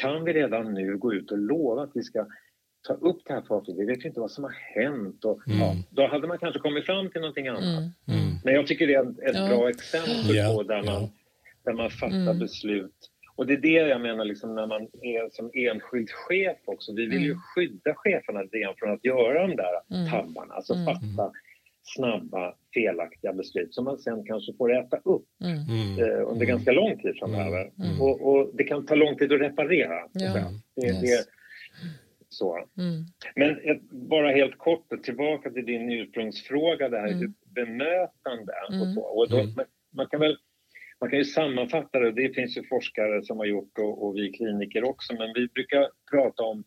[0.00, 2.26] kan vi redan nu gå ut och lova att vi ska
[2.86, 3.80] ta upp det här fartyget.
[3.80, 5.24] Vi vet ju inte vad som har hänt.
[5.24, 5.60] Och, mm.
[5.60, 7.62] ja, då hade man kanske kommit fram till någonting annat.
[7.62, 8.18] Mm.
[8.18, 8.34] Mm.
[8.44, 9.48] Men jag tycker det är ett, ett ja.
[9.48, 10.54] bra exempel ja.
[10.54, 11.08] på där man,
[11.64, 12.38] där man fattar mm.
[12.38, 13.10] beslut.
[13.36, 16.92] Och det är det jag menar liksom, när man är som enskild chef också.
[16.94, 17.40] Vi vill ju mm.
[17.40, 18.40] skydda cheferna
[18.78, 20.10] från att göra de där mm.
[20.10, 20.54] tabbarna.
[20.54, 21.32] Alltså fatta
[21.94, 25.98] snabba, felaktiga beslut som man sen kanske får äta upp mm.
[25.98, 27.70] eh, under ganska lång tid framöver.
[27.84, 28.00] Mm.
[28.00, 29.98] Och, och, det kan ta lång tid att reparera.
[30.12, 30.50] Ja.
[30.76, 31.00] Det, yes.
[31.00, 31.24] det,
[32.28, 32.56] så.
[32.78, 33.04] Mm.
[33.34, 37.34] Men bara helt kort tillbaka till din ursprungsfråga, det här mm.
[37.54, 38.82] bemötande mm.
[38.82, 39.00] och så.
[39.00, 39.54] Och då, mm.
[39.90, 40.36] man, kan väl,
[41.00, 44.32] man kan ju sammanfatta det, det finns ju forskare som har gjort och, och vi
[44.32, 46.64] kliniker också, men vi brukar prata om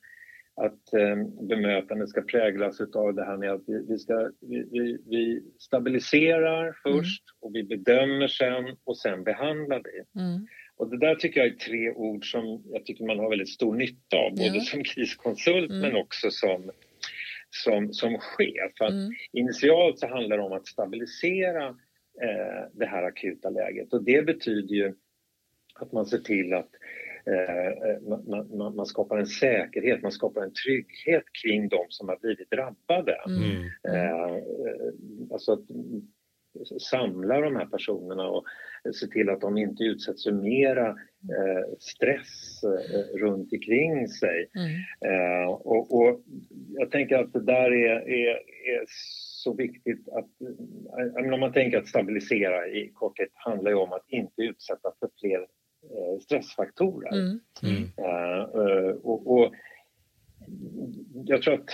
[0.65, 1.15] att eh,
[1.47, 6.75] bemötandet ska präglas av det här med att vi, vi ska, vi, vi, vi stabiliserar
[6.83, 7.37] först mm.
[7.41, 10.21] och vi bedömer sen och sen behandlar vi.
[10.21, 10.47] Mm.
[10.75, 13.75] Och det där tycker jag är tre ord som jag tycker man har väldigt stor
[13.75, 14.61] nytta av, både ja.
[14.61, 15.81] som kriskonsult mm.
[15.81, 16.71] men också som,
[17.49, 18.71] som, som chef.
[18.79, 19.11] Att mm.
[19.31, 21.67] Initialt så handlar det om att stabilisera
[22.21, 24.93] eh, det här akuta läget och det betyder ju
[25.75, 26.69] att man ser till att
[28.09, 32.51] man, man, man, skapar en säkerhet, man skapar en trygghet kring de som har blivit
[32.51, 33.17] drabbade.
[33.27, 33.63] Mm.
[33.87, 34.43] Eh, eh
[35.31, 35.61] alltså att
[36.81, 38.45] samla de här personerna och
[38.93, 44.49] se till att de inte utsätts för mera eh, stress eh, runt omkring sig.
[44.55, 44.71] Mm.
[45.13, 46.21] Eh, och, och,
[46.73, 48.35] jag tänker att det där är, är,
[48.73, 48.83] är
[49.43, 50.29] så viktigt att,
[51.33, 55.39] om man tänker att stabilisera i korthet handlar ju om att inte utsätta för fler
[55.39, 55.45] eh,
[56.21, 57.13] stressfaktorer.
[57.13, 57.39] Mm.
[57.63, 57.83] Mm.
[57.83, 59.53] Uh, och, och,
[61.25, 61.69] jag tror att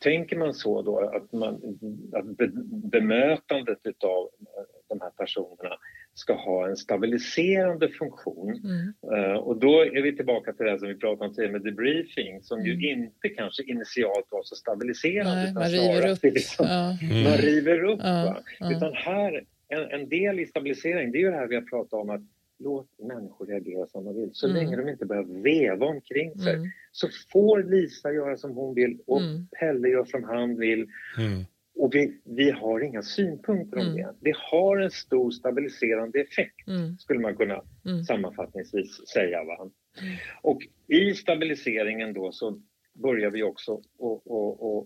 [0.00, 1.54] tänker man så då att, man,
[2.12, 2.26] att
[2.90, 4.30] bemötandet av
[4.88, 5.76] de här personerna
[6.14, 8.60] ska ha en stabiliserande funktion.
[8.64, 8.94] Mm.
[9.12, 12.42] Uh, och då är vi tillbaka till det som vi pratade om tidigare med debriefing
[12.42, 12.70] som mm.
[12.70, 15.42] ju inte kanske initialt var så stabiliserande.
[15.42, 16.22] Nej, man, river upp.
[16.34, 16.98] Liksom, ja.
[17.02, 17.22] mm.
[17.22, 18.00] man river upp.
[18.02, 18.72] Ja, ja.
[18.76, 21.92] Utan här, en, en, del i stabilisering, det är ju det här vi har pratat
[21.92, 22.22] om att
[22.58, 24.30] låt människor reagera som de vill.
[24.32, 24.56] Så mm.
[24.56, 26.68] länge de inte behöver veva omkring sig mm.
[26.92, 29.48] så får Lisa göra som hon vill och mm.
[29.60, 30.86] Pelle gör som han vill.
[31.78, 33.96] Och vi, vi har inga synpunkter om mm.
[33.96, 34.14] det.
[34.20, 36.96] Det har en stor stabiliserande effekt, mm.
[36.98, 38.04] skulle man kunna mm.
[38.04, 39.44] sammanfattningsvis säga.
[39.44, 39.56] Va?
[39.60, 40.16] Mm.
[40.42, 42.60] Och i stabiliseringen då så
[42.94, 43.80] börjar vi också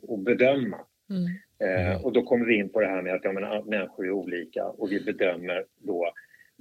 [0.09, 0.81] att bedöma.
[1.11, 1.27] Mm.
[1.59, 4.11] Eh, och då kommer vi in på det här med att ja, men, människor är
[4.11, 6.12] olika och vi bedömer då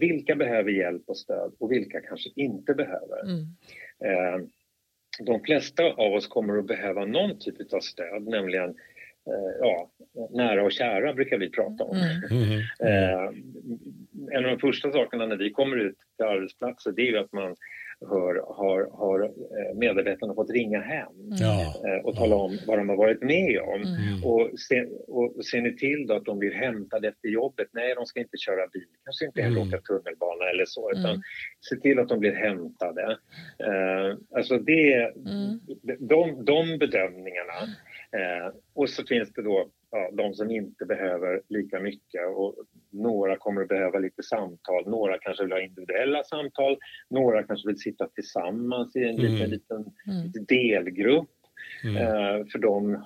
[0.01, 3.21] vilka behöver hjälp och stöd och vilka kanske inte behöver.
[3.23, 3.45] Mm.
[4.05, 4.47] Eh,
[5.25, 8.75] de flesta av oss kommer att behöva någon typ av stöd, nämligen
[9.27, 9.91] Eh, ja,
[10.29, 11.97] nära och kära brukar vi prata om.
[11.97, 12.43] Mm.
[12.43, 12.59] Mm.
[12.79, 13.29] Eh,
[14.37, 17.33] en av de första sakerna när vi kommer ut till arbetsplatser det är ju att
[17.33, 17.55] man
[18.09, 21.73] hör, har, har eh, medarbetarna fått ringa hem ja.
[22.03, 23.81] och tala om vad de har varit med om.
[23.81, 24.23] Mm.
[24.23, 27.67] Och, se, och ser ni till då att de blir hämtade efter jobbet?
[27.71, 29.67] Nej, de ska inte köra bil, kanske inte heller mm.
[29.67, 31.21] åka tunnelbana eller så, utan mm.
[31.69, 33.17] se till att de blir hämtade.
[33.67, 35.59] Uh, alltså det, mm.
[35.99, 37.59] de, de bedömningarna
[38.15, 42.55] Eh, och så finns det då ja, de som inte behöver lika mycket och
[42.89, 43.20] några
[43.51, 46.77] kommer att behöva lite samtal, några kanske vill ha individuella samtal,
[47.09, 49.21] några kanske vill sitta tillsammans i en mm.
[49.21, 50.45] liten, liten mm.
[50.47, 51.29] delgrupp.
[51.83, 51.97] Mm.
[51.97, 53.03] Eh, för de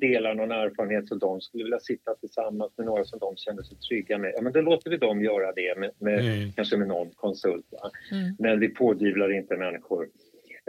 [0.00, 3.76] delar någon erfarenhet så de skulle vilja sitta tillsammans med några som de känner sig
[3.78, 4.32] trygga med.
[4.36, 6.52] Ja, men då låter vi dem göra det, med, med mm.
[6.52, 7.66] kanske med någon konsult.
[8.12, 8.36] Mm.
[8.38, 10.08] Men vi pådyvlar inte människor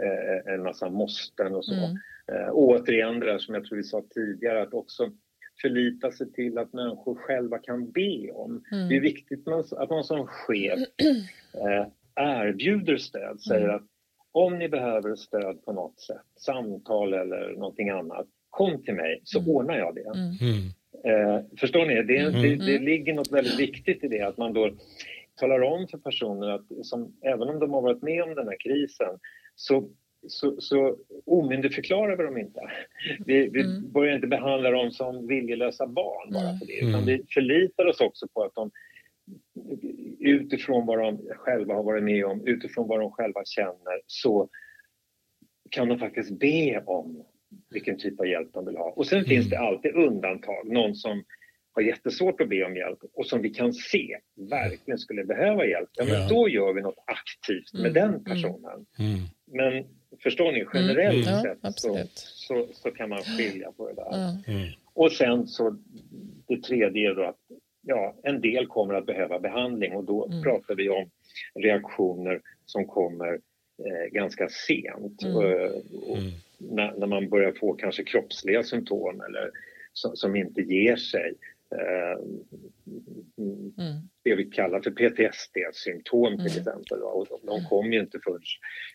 [0.02, 1.74] eh, en massa måsten och så.
[1.74, 1.96] Mm.
[2.32, 5.10] Eh, återigen det där som jag tror vi sa tidigare, att också
[5.62, 8.64] förlita sig till att människor själva kan be om.
[8.72, 8.88] Mm.
[8.88, 10.78] Det är viktigt att man som chef
[11.54, 13.76] eh, erbjuder stöd, säger mm.
[13.76, 13.86] att
[14.32, 19.38] om ni behöver stöd på något sätt, samtal eller någonting annat, kom till mig så
[19.38, 19.50] mm.
[19.50, 20.00] ordnar jag det.
[20.00, 20.36] Mm.
[20.40, 20.70] mm.
[21.04, 22.02] Eh, förstår ni?
[22.02, 22.42] Det, mm.
[22.42, 24.70] det, det, ligger något väldigt viktigt i det, att man då
[25.36, 28.56] talar om för personer att som, även om de har varit med om den här
[28.60, 29.18] krisen
[29.54, 29.90] så
[30.28, 30.96] så, så
[31.26, 32.60] omyndigförklarar vi dem inte.
[33.26, 33.92] Vi, vi mm.
[33.92, 37.04] börjar inte behandla dem som viljelösa barn bara för det, utan mm.
[37.04, 38.70] vi förlitar oss också på att de
[40.18, 44.48] utifrån vad de själva har varit med om, utifrån vad de själva känner, så
[45.70, 47.24] kan de faktiskt be om
[47.70, 48.90] vilken typ av hjälp de vill ha.
[48.90, 49.28] Och sen mm.
[49.28, 51.24] finns det alltid undantag, någon som
[51.72, 54.18] har jättesvårt att be om hjälp och som vi kan se
[54.50, 57.92] verkligen skulle behöva hjälp, ja, men då gör vi något aktivt med mm.
[57.92, 58.24] den mm.
[58.24, 58.86] personen.
[58.98, 59.20] Mm.
[59.46, 59.84] Men
[60.22, 61.42] förstår ni, generellt mm.
[61.42, 64.78] sett ja, så, så, så, kan man skilja på det där.
[64.94, 65.76] Och sen så
[66.46, 67.38] det tredje är då att
[67.82, 70.42] ja, en del kommer att behöva behandling och då mm.
[70.42, 71.10] pratar vi om
[71.54, 73.32] reaktioner som kommer
[73.86, 75.22] eh, ganska sent.
[75.22, 75.36] Mm.
[75.36, 75.44] Och,
[76.10, 76.30] och mm.
[76.58, 79.50] när, när, man börjar få kanske kroppsliga symptom eller
[79.92, 81.34] som, som inte ger sig.
[81.78, 82.18] Eh,
[83.38, 84.08] mm.
[84.22, 86.58] Det vi kallar för PTSD-symptom till mm.
[86.58, 87.02] exempel.
[87.02, 88.40] Och de kommer ju inte förrän,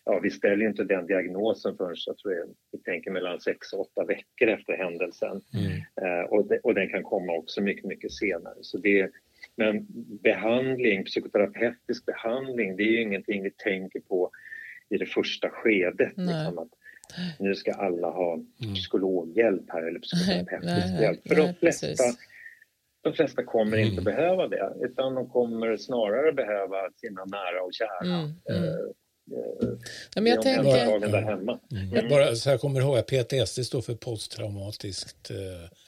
[0.04, 3.80] ja vi ställer inte den diagnosen förrän jag tror jag, vi tänker mellan 6 och
[3.80, 5.40] 8 veckor efter händelsen.
[5.54, 5.72] Mm.
[6.02, 8.56] Eh, och, de, och den kan komma också mycket, mycket senare.
[8.60, 9.10] Så det,
[9.56, 9.86] men
[10.22, 14.30] behandling, psykoterapeutisk behandling, det är ju ingenting vi tänker på
[14.88, 16.12] i det första skedet.
[16.16, 16.68] Liksom att
[17.38, 18.74] nu ska alla ha mm.
[18.74, 21.28] psykologhjälp här eller psykoterapeutisk hjälp.
[21.28, 22.18] För de flesta precis
[23.06, 24.04] de flesta kommer inte mm.
[24.04, 28.00] behöva det utan de kommer snarare behöva sina nära och kära.
[28.04, 28.34] Mm.
[28.50, 28.64] Mm.
[28.64, 28.74] Eh,
[30.14, 31.08] Ja, men jag tänker...
[31.08, 31.58] Där hemma.
[31.70, 31.92] Mm.
[31.92, 32.08] Mm.
[32.08, 35.36] Bara så jag kommer ihåg att PTSD står för posttraumatiskt eh,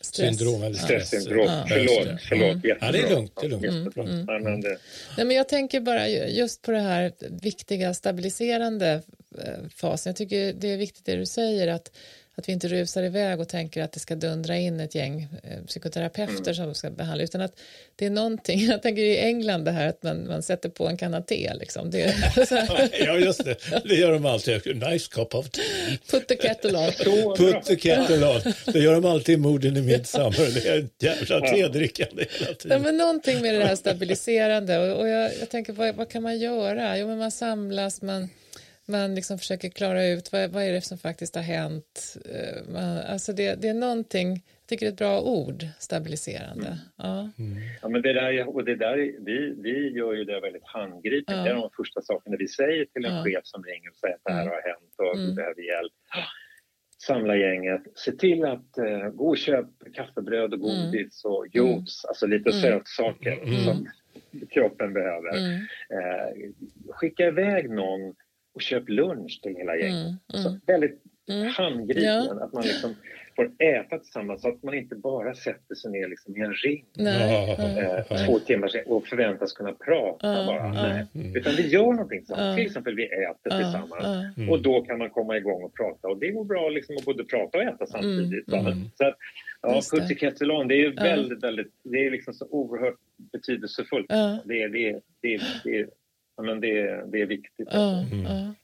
[0.00, 0.62] syndrom.
[0.62, 1.46] Eller Stresssyndrom.
[1.46, 1.64] Ja.
[1.68, 2.64] Förlåt, förlåt.
[2.64, 2.76] Mm.
[2.80, 3.32] Ja, det är lugnt.
[3.40, 3.96] Det är lugnt.
[3.96, 4.28] Mm.
[4.28, 4.60] Mm.
[4.60, 4.78] det...
[5.16, 7.12] Nej, men jag tänker bara just på det här
[7.42, 9.02] viktiga stabiliserande
[9.38, 10.10] eh, fasen.
[10.10, 11.92] Jag tycker det är viktigt det du säger att
[12.38, 15.64] att vi inte rusar iväg och tänker att det ska dundra in ett gäng eh,
[15.66, 16.54] psykoterapeuter mm.
[16.54, 17.60] som ska behandla utan att
[17.96, 20.96] det är någonting, jag tänker i England det här att man, man sätter på en
[20.96, 21.90] kanna te liksom.
[21.90, 21.98] Det
[23.06, 25.64] ja just det, det gör de alltid, nice cup of tea.
[26.10, 26.92] Put the kettle on.
[27.36, 28.40] Put the kettle on,
[28.72, 32.78] det gör de alltid i morden i Midsummer, det är ett jävla tedrickande hela tiden.
[32.78, 36.22] Ja, men någonting med det här stabiliserande och, och jag, jag tänker vad, vad kan
[36.22, 36.98] man göra?
[36.98, 38.28] Jo men man samlas, man
[38.88, 42.16] man liksom försöker klara ut vad, vad är det som faktiskt har hänt.
[42.24, 46.66] Eh, man, alltså det, det är någonting, jag tycker det är ett bra ord, stabiliserande.
[46.66, 46.78] Mm.
[46.96, 47.30] Ja.
[47.38, 47.58] Mm.
[47.82, 51.30] ja, men det där, och det där, vi, vi gör ju det väldigt handgripligt.
[51.30, 51.36] Ja.
[51.36, 53.24] Det är de första sakerna vi säger till en ja.
[53.24, 54.52] chef som ringer och säger att det här mm.
[54.52, 55.26] har hänt och mm.
[55.26, 55.92] vi behöver hjälp.
[57.02, 60.84] Samla gänget, se till att uh, gå och köp kaffebröd och mm.
[60.84, 61.68] godis och mm.
[61.68, 62.62] juice, alltså lite mm.
[62.62, 63.88] sötsaker som
[64.50, 65.36] kroppen behöver.
[65.38, 66.52] Uh,
[66.90, 68.14] skicka iväg någon
[68.58, 70.06] och köp lunch till hela gänget.
[70.06, 70.42] Mm, mm.
[70.42, 71.48] Så väldigt mm.
[71.48, 72.44] handgripen, ja.
[72.44, 72.94] att man liksom
[73.36, 76.84] får äta tillsammans så att man inte bara sätter sig ner liksom i en ring
[76.96, 77.56] nej,
[78.10, 80.72] eh, två timmar sen och förväntas kunna prata bara.
[80.72, 81.06] Nej.
[81.14, 81.36] Mm.
[81.36, 84.50] Utan vi gör någonting tillsammans, till exempel vi äter tillsammans mm.
[84.50, 87.24] och då kan man komma igång och prata och det går bra liksom att både
[87.24, 88.52] prata och äta samtidigt.
[88.52, 88.90] Mm.
[88.98, 89.16] Så att,
[89.62, 92.98] Ja, Puttiketelon, det är ju väldigt, väldigt, det är liksom så oerhört
[93.32, 94.08] betydelsefullt.
[94.44, 95.86] Det, det, det, det,
[96.42, 97.68] men det, det är viktigt.
[97.70, 98.24] Ja, mm.
[98.24, 98.54] ja.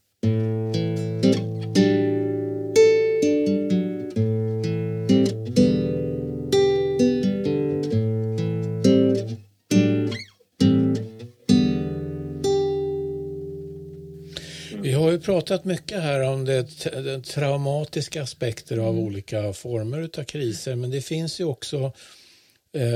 [14.83, 19.05] Vi har ju pratat mycket här om det, det traumatiska aspekter av mm.
[19.05, 21.93] olika former av kriser men det finns ju också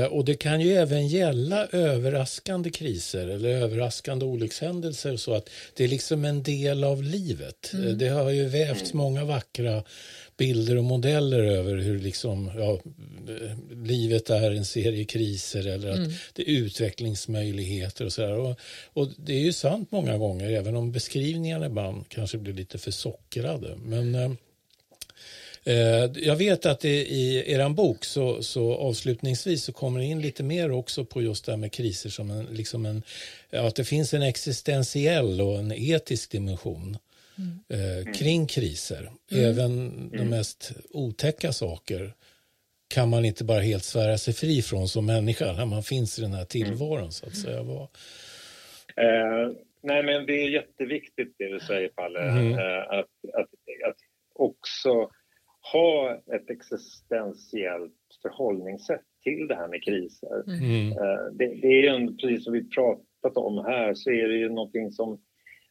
[0.09, 5.87] och det kan ju även gälla överraskande kriser eller överraskande olyckshändelser så att det är
[5.87, 7.71] liksom en del av livet.
[7.73, 7.97] Mm.
[7.97, 9.83] Det har ju vävts många vackra
[10.37, 12.79] bilder och modeller över hur liksom, ja,
[13.71, 16.11] livet är en serie kriser eller att mm.
[16.33, 18.39] det är utvecklingsmöjligheter och sådär.
[18.39, 18.59] Och,
[18.93, 22.91] och, det är ju sant många gånger, även om beskrivningarna ibland kanske blir lite för
[22.91, 23.75] sockrade.
[23.75, 24.35] Men eh, Eh,
[26.15, 30.71] jag vet att i er bok så, så avslutningsvis så kommer det in lite mer
[30.71, 33.03] också på just det här med kriser som en, liksom en,
[33.51, 36.97] att det finns en existentiell och en etisk dimension
[37.37, 37.59] mm.
[37.69, 39.11] eh, kring kriser.
[39.31, 39.45] Mm.
[39.45, 40.09] Även mm.
[40.09, 42.13] de mest otäcka saker
[42.87, 46.21] kan man inte bara helt svära sig fri från som människa när man finns i
[46.21, 47.63] den här tillvaron så att säga.
[47.63, 47.81] Vad...
[48.95, 49.51] Eh,
[49.81, 52.53] nej men det är jätteviktigt det du säger Palle, mm.
[52.53, 53.49] eh, att, att,
[53.89, 53.97] att
[54.35, 55.09] också
[55.71, 60.43] ha ett existentiellt förhållningssätt till det här med kriser.
[60.47, 60.91] Mm.
[60.91, 64.49] Eh, det, det, är ju, precis som vi pratat om här, så är det ju
[64.49, 65.19] någonting som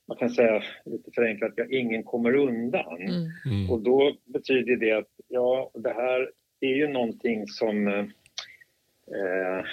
[0.08, 2.96] man kan säga lite förenklat, ja, ingen kommer undan.
[2.96, 3.26] Mm.
[3.46, 3.70] Mm.
[3.70, 6.30] Och då betyder det att ja, det här
[6.60, 9.64] är ju någonting som eh,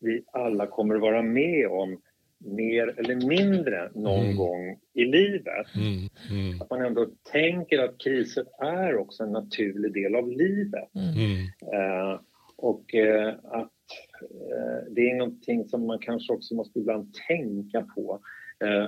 [0.00, 2.00] vi alla kommer att vara med om
[2.44, 4.36] mer eller mindre någon mm.
[4.36, 5.66] gång i livet.
[5.76, 6.08] Mm.
[6.30, 6.60] Mm.
[6.60, 10.90] Att man ändå tänker att kriser är också en naturlig del av livet.
[10.94, 12.20] Uh,
[12.56, 13.72] och uh, att
[14.22, 18.20] uh, det är någonting som man kanske också måste ibland tänka på.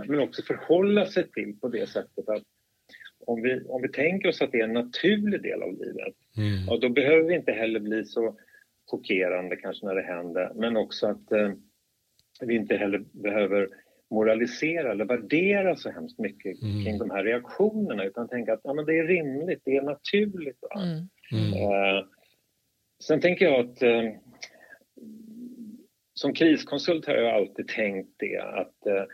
[0.07, 2.43] men också förhålla sig till på det sättet att
[3.27, 6.65] om vi, om vi tänker oss att det är en naturlig del av livet, mm.
[6.67, 8.37] ja, då behöver vi inte heller bli så
[8.91, 11.53] chockerande kanske när det händer, men också att eh,
[12.41, 13.69] vi inte heller behöver
[14.11, 16.85] moralisera eller värdera så hemskt mycket mm.
[16.85, 20.59] kring de här reaktionerna utan tänka att ja, men det är rimligt, det är naturligt.
[20.77, 21.09] Mm.
[21.33, 21.63] Mm.
[21.63, 22.05] Eh,
[23.03, 24.13] sen tänker jag att eh,
[26.15, 29.05] som kriskonsult har jag alltid tänkt det att eh,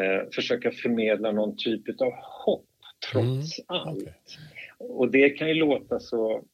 [0.00, 2.12] eh försöka förmedla någon typ av
[2.44, 2.64] hopp
[3.12, 3.66] trots mm.
[3.66, 4.02] allt.
[4.02, 4.12] Okay.
[4.78, 6.44] Och det kan ju låta så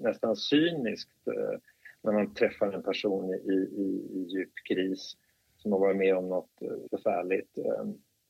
[0.00, 1.58] nästan cyniskt eh,
[2.02, 3.88] när man träffar en person i, i,
[4.18, 5.16] i djup kris
[5.62, 7.58] som har varit med om något eh, förfärligt.
[7.58, 7.84] Eh,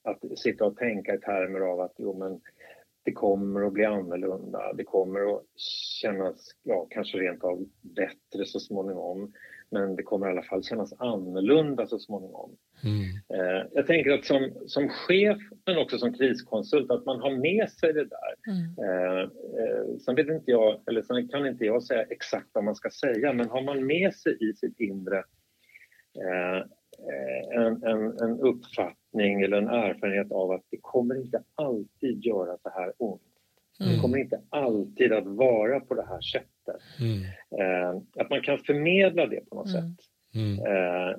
[0.05, 2.41] att sitta och tänka i termer av att jo, men
[3.05, 5.43] det kommer att bli annorlunda, det kommer att
[6.01, 9.33] kännas, ja, kanske rent av bättre så småningom.
[9.71, 12.57] Men det kommer i alla fall kännas annorlunda så småningom.
[12.85, 13.41] Mm.
[13.41, 17.71] Eh, jag tänker att som, som chef, men också som kriskonsult, att man har med
[17.71, 18.35] sig det där.
[18.53, 18.89] Mm.
[18.89, 22.75] Eh, eh, sen vet inte jag, eller sen kan inte jag säga exakt vad man
[22.75, 25.19] ska säga, men har man med sig i sitt inre
[26.19, 26.67] eh,
[27.53, 32.71] en, en, en uppfattning eller en erfarenhet av att det kommer inte alltid göra så
[32.75, 33.23] här ont.
[33.81, 33.93] Mm.
[33.93, 36.83] Det kommer inte alltid att vara på det här sättet.
[37.01, 37.23] Mm.
[37.61, 39.83] Eh, att man kan förmedla det på något mm.
[39.83, 40.59] sätt mm.
[40.59, 41.17] eh,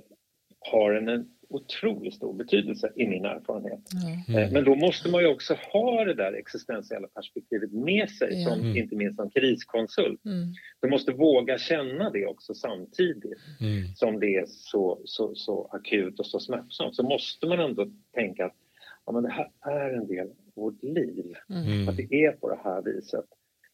[0.59, 3.79] har en, en otroligt stor betydelse i min erfarenhet.
[4.27, 4.43] Mm.
[4.43, 8.59] Eh, men då måste man ju också ha det där existentiella perspektivet med sig, som,
[8.59, 8.77] mm.
[8.77, 10.25] inte minst som kriskonsult.
[10.25, 10.53] Mm.
[10.81, 13.87] Du måste våga känna det också samtidigt mm.
[13.95, 16.95] som det är så, så, så akut och så smärtsamt.
[16.95, 18.55] Så måste man ändå tänka att
[19.05, 21.89] ja, men det här är en del av vårt liv, mm.
[21.89, 23.25] att det är på det här viset.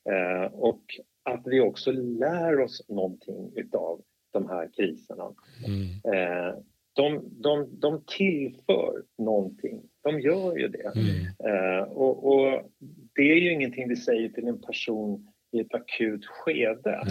[0.10, 0.84] Eh, och
[1.24, 4.02] att vi också lär oss någonting utav
[4.32, 5.34] de här kriserna.
[5.68, 5.84] Mm.
[6.14, 6.56] Eh,
[7.00, 9.82] de, de, de tillför någonting.
[10.02, 10.92] De gör ju det.
[10.96, 11.78] Mm.
[11.80, 12.72] Eh, och, och,
[13.16, 17.02] det är ju ingenting vi säger till en person i ett akut skede.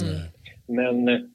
[0.66, 1.06] Mm.
[1.06, 1.30] Men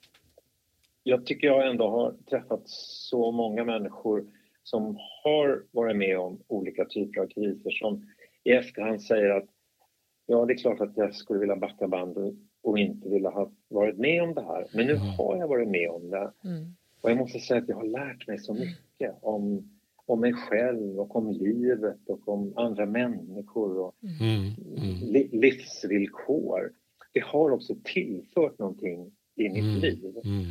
[1.04, 4.26] jag tycker jag ändå har träffat så många människor
[4.64, 8.08] som har varit med om olika typer av kriser som
[8.43, 9.49] i efterhand säger att
[10.26, 12.34] ja, det är klart att jag skulle vilja backa bandet
[12.64, 14.68] och inte vilja ha varit med om det här.
[14.74, 15.08] Men nu mm.
[15.18, 16.32] har jag varit med om det.
[16.43, 16.76] Mm.
[17.04, 19.70] Och jag måste säga att jag har lärt mig så mycket om,
[20.06, 24.54] om mig själv och om livet och om andra människor och mm.
[24.78, 25.12] Mm.
[25.12, 26.74] Li livsvillkor.
[27.14, 29.80] Det har också tillfört någonting i mitt mm.
[29.80, 30.18] liv.
[30.26, 30.41] Mm.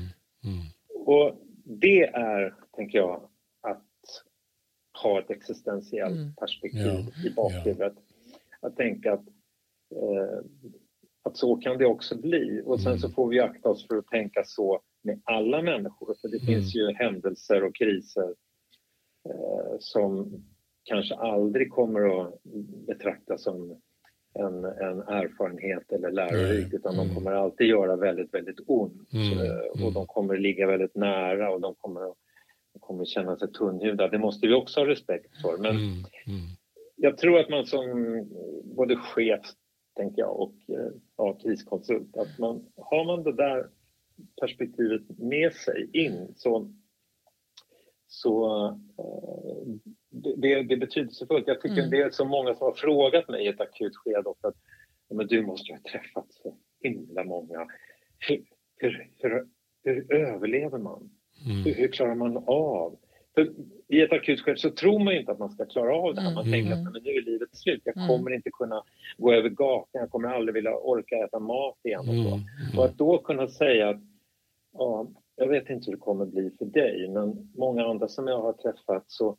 [0.44, 0.64] Mm.
[1.06, 3.28] Och det är, tänker jag,
[3.60, 3.86] att
[5.02, 6.34] ha ett existentiellt mm.
[6.34, 7.30] perspektiv ja.
[7.30, 7.94] i bakhuvudet.
[7.96, 8.68] Ja.
[8.68, 9.26] Att tänka att,
[9.90, 10.44] eh,
[11.22, 12.62] att så kan det också bli.
[12.64, 16.14] Och sen så får vi akta oss för att tänka så med alla människor.
[16.20, 16.46] För det mm.
[16.46, 18.34] finns ju händelser och kriser
[19.28, 20.42] eh, som
[20.84, 22.42] kanske aldrig kommer att
[22.86, 23.80] betraktas som
[24.34, 27.08] en, en erfarenhet eller lärorikt utan mm.
[27.08, 29.38] de kommer alltid göra väldigt, väldigt ont mm.
[29.38, 30.06] Eh, och de mm.
[30.06, 32.00] kommer ligga väldigt nära och de kommer,
[32.72, 34.10] de kommer känna sig tunnhudade.
[34.10, 35.58] Det måste vi också ha respekt för.
[35.58, 35.88] Men mm.
[36.26, 36.48] mm.
[36.96, 37.86] jag tror att man som
[38.64, 39.40] både chef,
[39.96, 43.66] tänker jag, och eh, ja, kriskonsult, att man, har man det där
[44.40, 46.72] perspektivet med sig in så,
[48.06, 49.76] så uh,
[50.10, 51.46] det, det är betydelsefullt.
[51.46, 51.90] Jag tycker mm.
[51.90, 54.56] det är så många som har frågat mig i ett akut skede också att
[55.14, 57.66] men du måste ju ha träffat så himla många.
[58.18, 58.44] Hur,
[58.76, 59.48] hur, hur,
[59.84, 61.10] hur överlever man?
[61.46, 61.64] Mm.
[61.64, 62.98] Hur, hur, klarar man av?
[63.34, 63.52] För
[63.88, 66.20] I ett akut skede så tror man ju inte att man ska klara av det
[66.20, 66.34] här.
[66.34, 66.52] Man mm.
[66.52, 67.82] tänker att men nu är livet slut.
[67.84, 68.08] Jag mm.
[68.08, 68.82] kommer inte kunna
[69.18, 70.00] gå över gatan.
[70.00, 72.00] Jag kommer aldrig vilja orka äta mat igen.
[72.00, 72.34] Och, så.
[72.34, 72.78] Mm.
[72.78, 74.00] och att då kunna säga att
[74.72, 75.06] ja,
[75.36, 78.52] jag vet inte hur det kommer bli för dig, men många andra som jag har
[78.52, 79.36] träffat så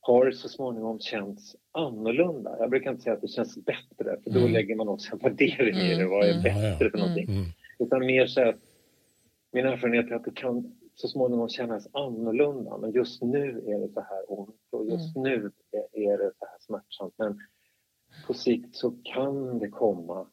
[0.00, 2.56] har det så småningom känts annorlunda.
[2.58, 4.52] Jag brukar inte säga att det känns bättre, för då mm.
[4.52, 5.94] lägger man också en värdering i det.
[5.94, 6.10] Mm.
[6.10, 7.28] Vad är bättre för någonting?
[7.28, 7.44] Mm.
[7.78, 8.56] Utan mer så att
[9.52, 12.78] min erfarenhet är att det kan så småningom kännas annorlunda.
[12.78, 15.32] Men just nu är det så här ont och just mm.
[15.32, 15.52] nu
[15.92, 17.14] är det så här smärtsamt.
[17.16, 17.40] Men
[18.26, 20.26] på sikt så kan det komma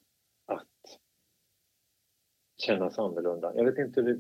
[2.62, 3.56] kännas annorlunda.
[3.56, 4.20] Jag vet inte hur det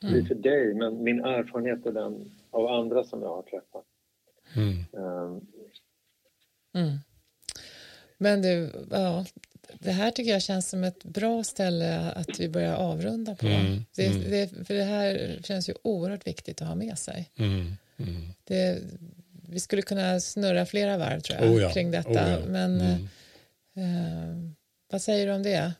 [0.00, 0.26] blir mm.
[0.26, 3.84] för dig, men min erfarenhet är den av andra som jag har träffat.
[4.56, 5.04] Mm.
[5.04, 5.46] Um.
[6.74, 6.98] Mm.
[8.18, 9.24] Men du, ja,
[9.78, 13.46] det här tycker jag känns som ett bra ställe att vi börjar avrunda på.
[13.46, 13.84] Mm.
[13.96, 14.30] Det, mm.
[14.30, 17.30] det, för det här känns ju oerhört viktigt att ha med sig.
[17.38, 17.76] Mm.
[18.44, 18.78] Det,
[19.48, 21.70] vi skulle kunna snurra flera varv tror jag, oh ja.
[21.70, 22.10] kring detta.
[22.10, 22.38] Oh ja.
[22.46, 24.52] Men eh,
[24.90, 25.72] vad säger du om det?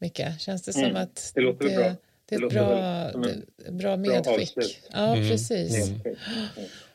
[0.00, 0.22] Micke?
[0.38, 1.94] Känns det som mm, att det, låter det, bra.
[2.26, 3.32] Det är ett bra, bra
[3.70, 4.26] bra medskick.
[4.26, 4.78] avslut.
[4.92, 5.28] Ja, Mm.
[5.28, 5.90] precis.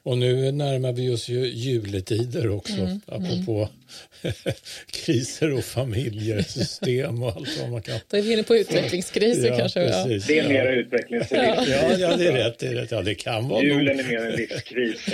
[0.06, 0.12] Mm.
[0.12, 3.70] Och nu närmar vi oss ju juletider också, Mm, apropå
[4.91, 7.99] kriser och familjesystem och allt vad man kan.
[8.10, 9.84] Då är vi inne på utvecklingskriser Ja, kanske.
[9.84, 10.04] Ja.
[10.04, 10.28] precis.
[10.28, 10.49] Det är Ja.
[10.49, 11.66] mera utvecklings och Ja.
[11.68, 12.60] Ja, ja, det är rätt.
[12.60, 12.91] Det, är rätt.
[12.91, 13.70] Ja, det kan vara nog.
[13.70, 15.06] Julen är mer en livskris.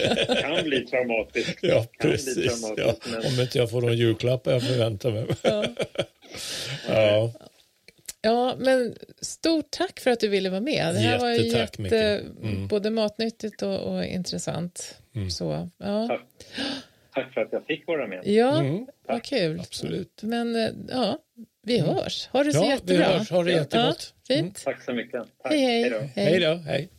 [0.42, 1.58] kan bli traumatiskt.
[1.62, 2.36] Ja, precis.
[2.36, 2.96] Bli Ja.
[3.12, 5.26] men Om inte jag får någon julklapp jag förväntar mig.
[5.42, 5.66] Ja.
[6.88, 7.34] Ja,
[8.22, 10.96] Ja, men stort tack för att du ville vara med.
[10.96, 12.44] Det här var Jättetack, jätte, Micke.
[12.54, 12.68] Mm.
[12.68, 14.98] både matnyttigt och, och intressant.
[15.16, 15.30] Mm.
[15.32, 16.22] Så, ja, tack.
[17.14, 18.22] tack för att jag fick vara med.
[18.28, 18.88] ja Mm.
[19.08, 19.60] vad kul.
[19.60, 20.20] absolut.
[20.24, 21.20] Men eh, ja,
[21.64, 22.28] vi hörs.
[22.28, 23.18] Ha det så Ja, vi jättebra.
[23.18, 23.30] hörs.
[23.32, 24.14] Ha det jättegott.
[24.28, 24.64] Ja, fint.
[24.64, 25.24] Tack så mycket.
[25.44, 25.52] Tack.
[25.52, 25.90] Hej, hej.
[25.90, 26.00] då.
[26.22, 26.54] Hej då.
[26.54, 26.90] Hej.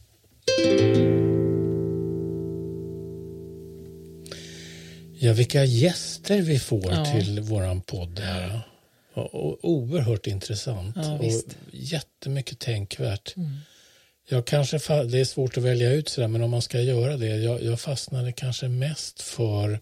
[5.22, 7.04] Ja, vilka gäster vi får Ja.
[7.04, 8.60] till våran podd här.
[9.14, 11.56] Oerhört intressant Ja, och visst.
[11.72, 13.36] jättemycket tänkvärt.
[13.36, 13.50] Mm.
[14.28, 17.26] Jag kanske, det är svårt att välja ut sådär, men om man ska göra det.
[17.36, 19.80] Jag, jag fastnade kanske mest för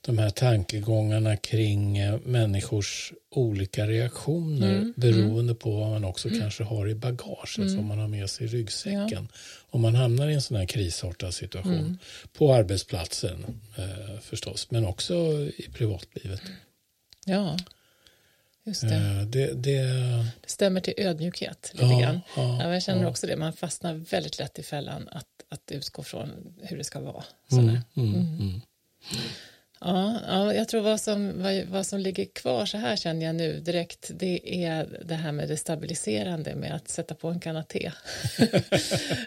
[0.00, 6.64] de här tankegångarna kring eh, människors olika reaktioner Mm, beroende på vad man också kanske
[6.64, 9.28] har i bagaget, vad man har med sig i ryggsäcken.
[9.70, 11.98] Om man hamnar i en sån här krisartad situation
[12.32, 15.14] på arbetsplatsen eh, förstås, men också
[15.56, 16.42] i privatlivet.
[17.26, 17.56] Ja,
[18.64, 18.94] just det.
[18.94, 19.82] Eh, det, det
[20.42, 22.20] Det stämmer till ödmjukhet lite Ja, grann.
[22.36, 23.08] ja, Ja, jag känner ja.
[23.08, 23.36] också det.
[23.36, 27.24] Man fastnar väldigt lätt i fällan att, att utgå från hur det ska vara.
[27.52, 27.82] mm, Sådär.
[27.96, 28.60] mm, mm.
[29.86, 33.34] Ja, ja, jag tror vad som, vad, vad som ligger kvar så här känner jag
[33.34, 37.62] nu direkt det är det här med det stabiliserande med att sätta på en kanna
[37.62, 37.92] te.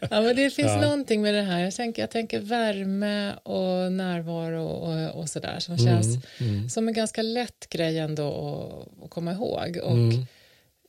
[0.10, 0.82] ja, men det finns Ja.
[0.82, 1.60] någonting med det här.
[1.60, 6.70] Jag tänker, jag tänker värme och närvaro och, och sådär som känns mm.
[6.70, 9.80] som en ganska lätt grej ändå att, att komma ihåg.
[9.84, 10.26] Och Mm.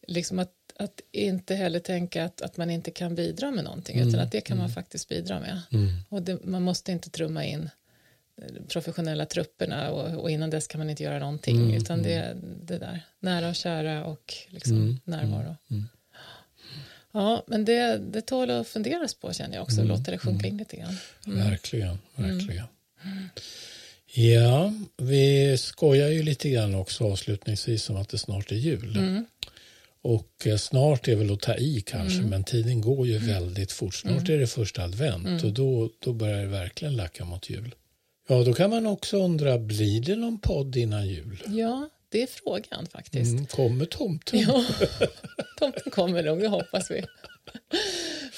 [0.07, 4.09] liksom att, att inte heller tänka att, att man inte kan bidra med någonting Mm,
[4.09, 5.61] utan att det kan man faktiskt bidra med.
[5.73, 5.89] Mm.
[6.09, 7.71] Och det, man måste inte trumma in
[8.69, 12.79] professionella trupperna och, och innan dess kan man inte göra någonting Mm, utan det, det
[12.79, 15.57] där nära och kära och liksom Mm, närvaro.
[15.71, 15.89] mm.
[17.13, 20.47] Ja, men det, det tål att funderas på känner jag också, Mm, låta det sjunka
[20.47, 20.97] in lite grann.
[21.27, 22.65] Verkligen, verkligen.
[24.15, 28.97] Ja, vi skojar ju lite grann också avslutningsvis om att det snart är jul.
[28.97, 29.27] Mm.
[30.03, 33.95] Och eh, snart är väl att ta i kanske, men tiden går ju väldigt fort.
[33.95, 37.75] Snart är det första advent och då, då börjar det verkligen lacka mot jul.
[38.29, 41.43] Ja, då kan man också undra, blir det någon podd innan jul?
[41.47, 43.33] Ja, det är frågan faktiskt.
[43.33, 44.39] Mm, kommer tomten?
[44.41, 44.65] Ja,
[45.59, 47.05] tomten kommer nog, det hoppas vi.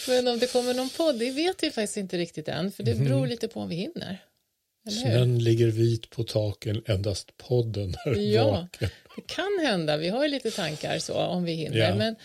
[0.09, 2.95] Men om det kommer någon podd, det vet vi faktiskt inte riktigt än, för det
[2.95, 4.19] beror lite på om vi hinner.
[5.03, 8.89] Snön ligger vit på taken, endast podden är Ja, vaken.
[9.17, 9.97] det kan hända.
[9.97, 11.77] Vi har ju lite tankar så om vi hinner.
[11.79, 11.95] Ja.
[11.95, 12.17] Men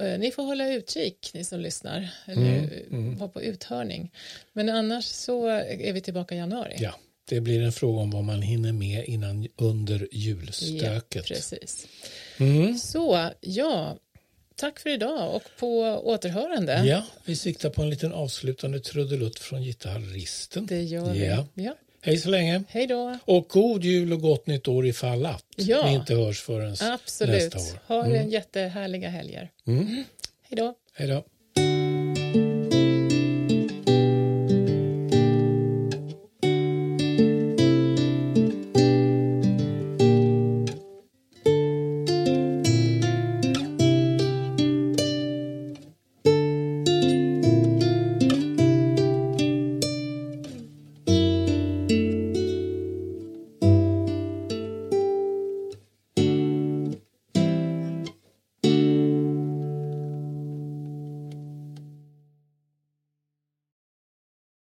[0.00, 2.08] eh, ni får hålla utkik, ni som lyssnar.
[2.26, 2.58] Eller
[2.90, 4.12] Mm, eh, vara på uthörning.
[4.52, 6.76] Men annars så är vi tillbaka i januari.
[6.78, 6.94] Ja,
[7.28, 11.26] det blir en fråga om vad man hinner med innan under julstöket.
[11.26, 11.86] precis.
[12.38, 12.78] Mm.
[12.78, 13.96] Så, ja.
[14.56, 16.84] Tack för idag och på återhörande.
[16.86, 20.66] Ja, vi siktar på en liten avslutande trudelutt från gitarristen.
[20.66, 21.26] Det gör vi.
[21.26, 21.46] Ja.
[21.54, 21.74] Ja.
[22.00, 22.64] Hej så länge.
[22.68, 23.18] Hej då.
[23.24, 25.86] Och god jul och gott nytt år ifall att Ja.
[25.86, 27.54] vi inte hörs förrän Absolut.
[27.54, 27.78] nästa år.
[27.86, 29.50] Ha en jättehärliga helger.
[29.66, 29.86] Mm.
[30.42, 30.74] Hej då.
[30.94, 31.24] Hej då.